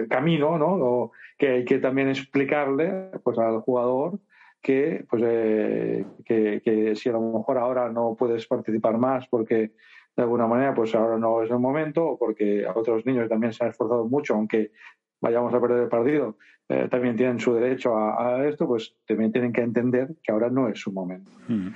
[0.08, 0.66] camino, ¿no?
[0.66, 4.18] O que hay que también explicarle, pues, al jugador
[4.62, 9.72] que, pues, eh, que, que, si a lo mejor ahora no puedes participar más porque
[10.16, 13.64] de alguna manera pues ahora no es el momento o porque otros niños también se
[13.64, 14.72] han esforzado mucho, aunque
[15.20, 16.36] vayamos a perder el partido,
[16.68, 20.50] eh, también tienen su derecho a, a, esto, pues también tienen que entender que ahora
[20.50, 21.30] no es su momento.
[21.48, 21.68] Mm.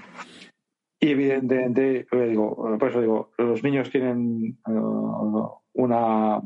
[1.01, 6.41] Y evidentemente, eh, digo, por eso digo, los niños tienen uh, una,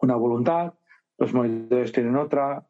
[0.00, 0.74] una voluntad,
[1.18, 2.66] los monitores tienen otra,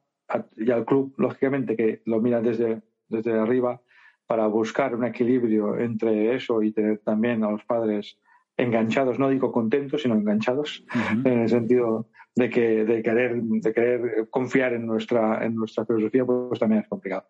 [0.56, 3.80] y al club, lógicamente, que lo mira desde, desde arriba
[4.26, 8.18] para buscar un equilibrio entre eso y tener también a los padres
[8.56, 11.26] enganchados, no digo contentos, sino enganchados, uh -huh.
[11.26, 16.24] en el sentido de que de querer, de querer confiar en nuestra, en nuestra filosofía,
[16.24, 17.24] pues también es complicado.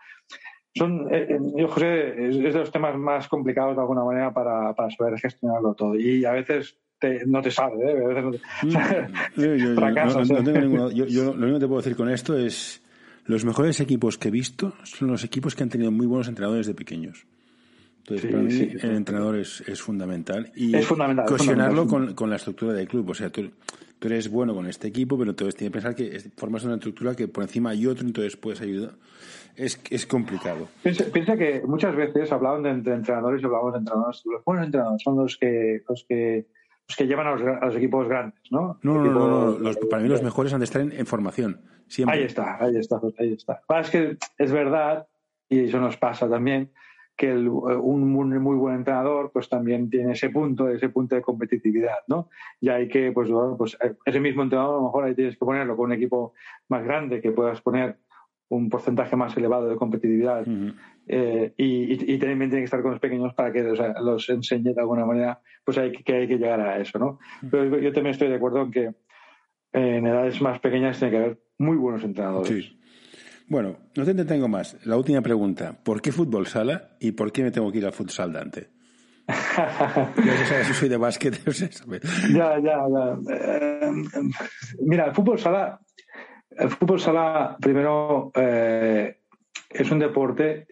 [0.75, 4.75] Son, eh, yo, José, es, es, de los temas más complicados de alguna manera para,
[4.75, 5.95] para saber gestionarlo todo.
[5.95, 8.05] Y a veces te, no te sabe, ¿eh?
[8.05, 9.37] A veces no te, mm.
[9.41, 11.97] yo, yo, fracasas, no, no, tengo ninguna, yo, yo, lo único que te puedo decir
[11.97, 12.83] con esto es
[13.27, 16.67] los mejores equipos que he visto son los equipos que han tenido muy buenos entrenadores
[16.67, 17.27] de pequeños.
[17.99, 20.53] Entonces, sí, para mí, sí, el entrenador es, es, fundamental.
[20.55, 21.27] Y es fundamental.
[21.27, 22.15] Cohesionarlo es fundamental.
[22.15, 23.11] Con, con, la estructura del club.
[23.11, 23.51] O sea, tú,
[23.99, 27.17] tú, eres bueno con este equipo, pero entonces tienes que pensar que formas una estructura
[27.17, 28.93] que por encima hay otro, entonces puedes ayudar.
[29.57, 30.69] Es, es complicado.
[30.85, 34.23] Piensa, piensa que muchas veces hablaban de, de entrenadores y hablábamos de entrenadores.
[34.25, 36.47] Los buenos entrenadores son los que, los que
[36.89, 38.79] los que llevan a los, a los, equipos grandes, ¿no?
[38.83, 41.61] No, no, no, no, Los, para mí los mejores han de estar en, en, formación.
[41.89, 42.19] Siempre.
[42.19, 43.63] Ahí está, ahí está, ahí está.
[43.81, 45.07] Es que es verdad,
[45.49, 46.71] y eso nos pasa también,
[47.17, 51.99] que el, un muy buen entrenador pues también tiene ese punto, ese punto de competitividad,
[52.09, 52.29] ¿no?
[52.61, 55.45] Y hay que, pues, bueno, pues ese mismo entrenador a lo mejor ahí tienes que
[55.45, 56.35] ponerlo con un equipo
[56.69, 57.99] más grande que puedas poner
[58.49, 60.75] un porcentaje más elevado de competitividad uh -huh.
[61.07, 64.75] Eh, y, y, también tiene que estar con los pequeños para que sea, los enseñe
[64.75, 67.19] de alguna manera, pues hay que, hay que llegar a eso, ¿no?
[67.51, 68.95] Pero yo también estoy de acuerdo en que
[69.73, 72.49] en edades más pequeñas tiene que haber muy buenos entrenadores.
[72.49, 72.81] Sí.
[73.49, 74.85] Bueno, no te entretengo más.
[74.85, 75.79] La última pregunta.
[75.85, 78.71] ¿Por qué fútbol sala y por qué me tengo que ir al futsal Dante?
[79.29, 81.35] ya se sabe si soy de básquet.
[82.33, 83.35] ya, ya, ya.
[83.35, 83.91] Eh,
[84.81, 85.81] mira, el fútbol sala
[86.59, 89.21] el fútbol sala primero eh,
[89.69, 90.67] es un deporte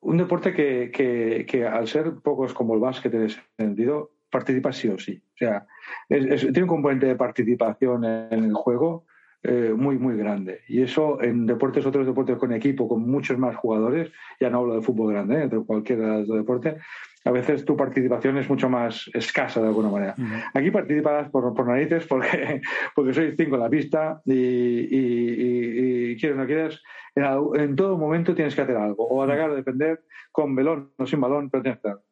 [0.00, 4.72] un deporte que, que, que, al ser pocos como el básquet en ese sentido, participa
[4.72, 5.22] sí o sí.
[5.34, 5.66] O sea,
[6.08, 9.06] tiene un componente de participación en el juego
[9.42, 10.60] eh, muy, muy grande.
[10.68, 14.74] Y eso en deportes, otros deportes con equipo, con muchos más jugadores, ya no hablo
[14.74, 15.48] de fútbol grande, ¿eh?
[15.48, 16.76] de cualquier deporte,
[17.24, 20.14] a veces tu participación es mucho más escasa de alguna manera.
[20.54, 22.60] Aquí participas por, por, narices porque,
[22.94, 26.82] porque sois cinco en la pista y, y, quieres o no quieres,
[27.14, 30.00] en, todo momento tienes que hacer algo, o atacar o defender
[30.32, 32.02] con balón o sin balón, pero tienes que hacer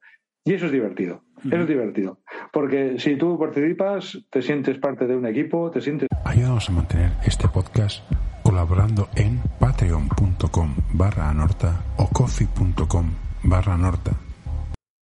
[0.45, 2.19] y eso es divertido, eso es divertido.
[2.53, 6.09] Porque si tú participas, te sientes parte de un equipo, te sientes...
[6.25, 8.03] Ayúdanos a mantener este podcast
[8.43, 13.11] colaborando en patreon.com barra anorta o coffee.com
[13.45, 14.13] barra anorta.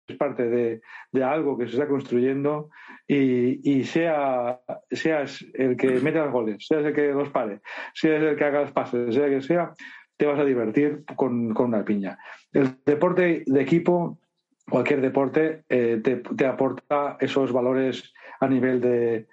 [0.08, 0.80] Es parte de,
[1.12, 2.70] de, algo que se está construyendo
[3.06, 4.60] y, y, sea,
[4.90, 7.60] seas el que mete los goles, seas el que los pare,
[7.94, 9.72] seas el que haga los pases, sea el que sea,
[10.16, 12.18] te vas a divertir con, con una piña.
[12.52, 14.18] El deporte de equipo
[14.68, 19.26] cualquier deporte eh, te, aporta esos valores a nivel de,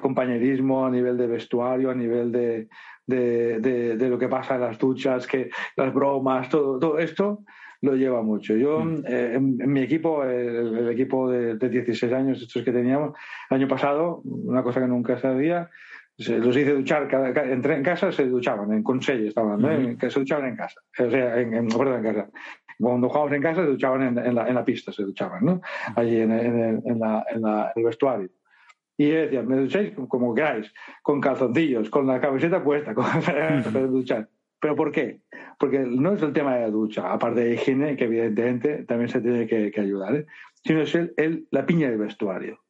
[0.00, 2.68] compañerismo, a nivel de vestuario, a nivel de,
[3.06, 7.42] de, lo que pasa en las duchas, que las bromas, todo, todo esto
[7.82, 8.54] lo lleva mucho.
[8.56, 9.04] Yo, mm.
[9.06, 13.18] eh, en, mi equipo, el, equipo de, 16 años, estos que teníamos,
[13.50, 15.70] el año pasado, una cosa que nunca sabía,
[16.28, 20.50] los hice duchar, cada, entré en casa, se duchaban, en Consell estaban, que se duchaban
[20.50, 22.30] en casa, o sea, en, en, perdón, en casa.
[22.78, 25.60] Cuando jugábamos en casa se duchaban en, la, en la, pista, se duchaban, ¿no?
[25.96, 26.82] Allí en, el,
[27.74, 28.28] el vestuario.
[28.96, 34.28] Y decía, me ducháis como queráis, con calzoncillos, con la camiseta puesta, con, para duchar.
[34.60, 35.22] ¿Pero por qué?
[35.58, 39.22] Porque no es el tema de la ducha, aparte de higiene, que evidentemente también se
[39.22, 40.26] tiene que, ayudar, ¿eh?
[40.62, 42.60] sino es el, la piña del vestuario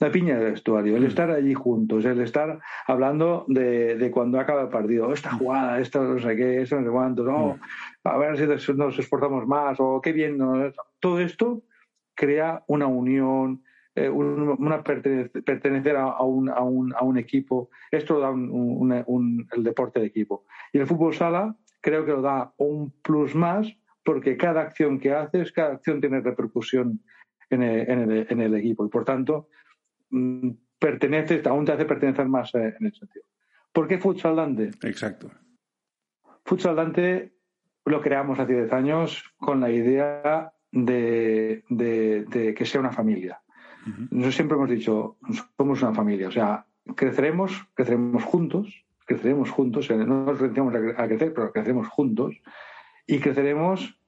[0.00, 1.06] la piña del vestuario, el mm.
[1.06, 6.02] estar allí juntos, el estar hablando de, de cuando acaba el partido, esta jugada, esto
[6.02, 8.08] no sé qué, esto no sé cuánto, no, mm.
[8.08, 10.38] a ver si nos esforzamos más, o qué bien,
[11.00, 11.62] todo esto
[12.14, 13.62] crea una unión,
[13.94, 19.64] eh, una pertenecer, a, un, a, un, a, un, equipo, esto lo da un, el
[19.64, 20.44] deporte de equipo.
[20.72, 23.72] Y el fútbol sala creo que lo da un plus más
[24.04, 27.00] porque cada acción que haces, cada acción tiene repercusión
[27.50, 29.67] en el, en el, en el equipo y por tanto Mm,
[30.78, 33.24] perteneces, aún te hace pertenecer más eh, en ese sentido.
[33.72, 34.70] ¿Por qué Futsal Dante?
[34.82, 35.30] Exacto.
[36.44, 37.32] Futsal Dante
[37.84, 41.64] lo creamos hace 10 años con la idea de,
[42.56, 43.40] que sea una familia.
[44.10, 45.16] Nosotros siempre hemos dicho,
[45.56, 51.32] somos una familia, o sea, creceremos, creceremos juntos, creceremos juntos, no nos renunciamos a crecer,
[51.32, 52.36] pero creceremos juntos
[53.06, 53.98] y creceremos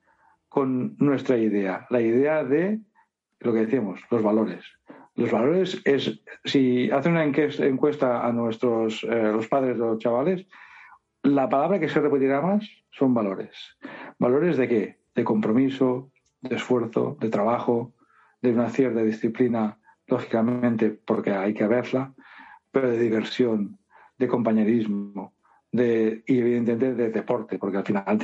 [0.50, 2.80] con nuestra idea, la idea de
[3.38, 4.64] lo que decíamos, los valores.
[5.20, 10.46] Los valores es, si hace una encuesta a nuestros, eh, los padres de los chavales,
[11.22, 13.50] la palabra que se repetirá más son valores.
[14.18, 14.98] ¿Valores de qué?
[15.14, 16.10] De compromiso,
[16.40, 17.92] de esfuerzo, de trabajo,
[18.40, 22.14] de una cierta disciplina, lógicamente, porque hay que verla,
[22.70, 23.78] pero de diversión,
[24.16, 25.34] de compañerismo,
[25.70, 28.22] de, y evidentemente de deporte, porque al final...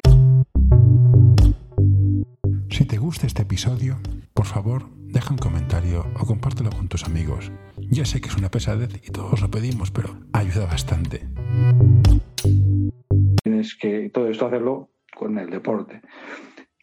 [2.70, 3.98] Si te gusta este episodio,
[4.36, 7.50] por favor, deja un comentario o compártelo con tus amigos.
[7.78, 11.26] Ya sé que es una pesadez y todos lo pedimos, pero ayuda bastante.
[13.42, 16.02] Tienes que todo esto hacerlo con el deporte.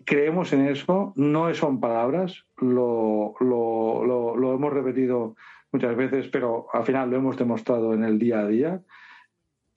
[0.04, 5.36] Creemos en eso, no son palabras, lo, lo, hemos repetido
[5.72, 8.82] muchas veces, pero al final lo hemos demostrado en el día a día.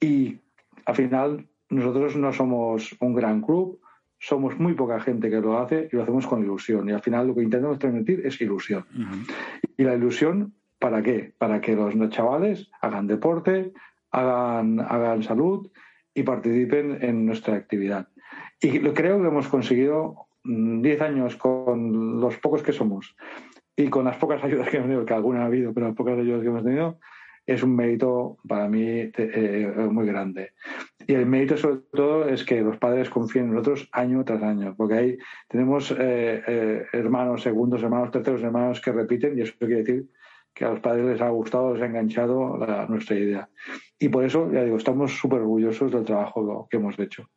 [0.01, 0.39] Y
[0.85, 3.79] al final nosotros no somos un gran club,
[4.19, 6.89] somos muy poca gente que lo hace y lo hacemos con ilusión.
[6.89, 8.85] Y al final lo que intentamos transmitir es ilusión.
[9.77, 11.33] Y la ilusión, ¿para qué?
[11.37, 13.73] Para que los chavales hagan deporte,
[14.11, 15.69] hagan, hagan salud
[16.13, 18.07] y participen en nuestra actividad.
[18.59, 23.15] Y creo que hemos conseguido 10 mm, años con los pocos que somos
[23.75, 26.17] y con las pocas ayudas que hemos tenido, que alguna ha habido, pero las pocas
[26.17, 26.99] ayudas que hemos tenido,
[27.47, 30.51] es un mérito para mí eh, muy grande.
[31.07, 34.75] Y el mérito sobre todo es que los padres confíen en nosotros año tras año,
[34.75, 35.17] porque ahí
[35.47, 40.09] tenemos eh, eh, hermanos segundos, hermanos terceros, hermanos que repiten y eso quiere decir
[40.53, 42.57] que a los padres les ha gustado, les ha enganchado
[42.89, 43.49] nuestra idea.
[43.99, 47.29] Y por eso, ya digo, estamos súper orgullosos del trabajo que hemos hecho.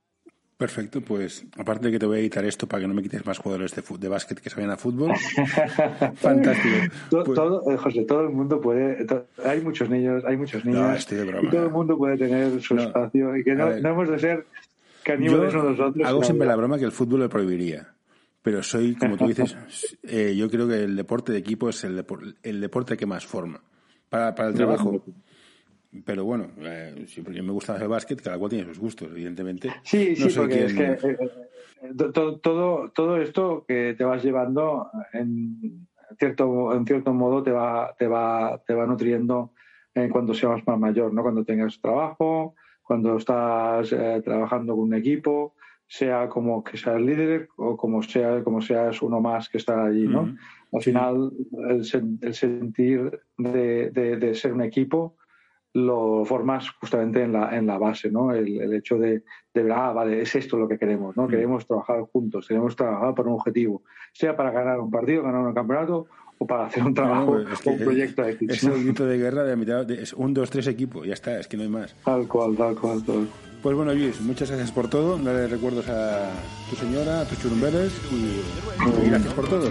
[0.61, 3.25] Perfecto, pues aparte de que te voy a editar esto para que no me quites
[3.25, 5.11] más jugadores de, de básquet que vayan a fútbol.
[6.17, 6.77] Fantástico.
[7.09, 9.07] Pues todo, eh, José, todo el mundo puede.
[9.43, 11.11] hay muchos niños, hay muchos niños.
[11.11, 14.47] y todo el mundo puede tener su espacio y que no, hemos de ser
[15.03, 16.07] caníbales nosotros.
[16.07, 17.95] Hago siempre la broma que el fútbol lo prohibiría.
[18.43, 19.57] Pero soy, como tú dices,
[20.03, 22.05] eh, yo creo que el deporte de equipo es el,
[22.43, 23.63] el deporte que más forma.
[24.11, 25.03] Para, para el trabajo
[26.05, 29.73] pero bueno, eh, si me gusta el básquet, cada cual tiene sus gustos, evidentemente.
[29.83, 34.89] Sí, sí, porque es que eh, eh, todo, todo, todo esto que te vas llevando
[35.13, 35.89] en
[36.19, 39.53] cierto, en cierto modo te va, te va, te va nutriendo
[40.13, 41.23] cuando seas más mayor, ¿no?
[41.23, 43.91] Cuando tengas trabajo, cuando estás
[44.25, 45.55] trabajando con un equipo,
[45.89, 50.07] sea como que seas líder o como sea como seas uno más que está allí,
[50.07, 50.37] ¿no?
[50.73, 51.33] Al final,
[51.69, 55.17] el, el sentir de, de, ser un equipo
[55.73, 58.33] lo formas justamente en la, en la base, ¿no?
[58.33, 59.23] El, el hecho de,
[59.55, 61.29] de ver, ah, vale, es esto lo que queremos, ¿no?
[61.29, 65.55] Queremos trabajar juntos, queremos trabajar por un objetivo, sea para ganar un partido, ganar un
[65.55, 66.07] campeonato
[66.39, 69.51] o para hacer un trabajo o un proyecto de Es el grito de guerra de
[69.51, 71.95] la mitad, de, es un, dos, tres equipo, ya está, es que no hay más.
[72.05, 73.29] Tal cual, tal cual, tal
[73.63, 75.19] Pues bueno, Luis, muchas gracias por todo.
[75.19, 76.31] Dale recuerdos a
[76.69, 78.41] tu señora, a tus churumbeles y,
[79.07, 79.71] y gracias por todo.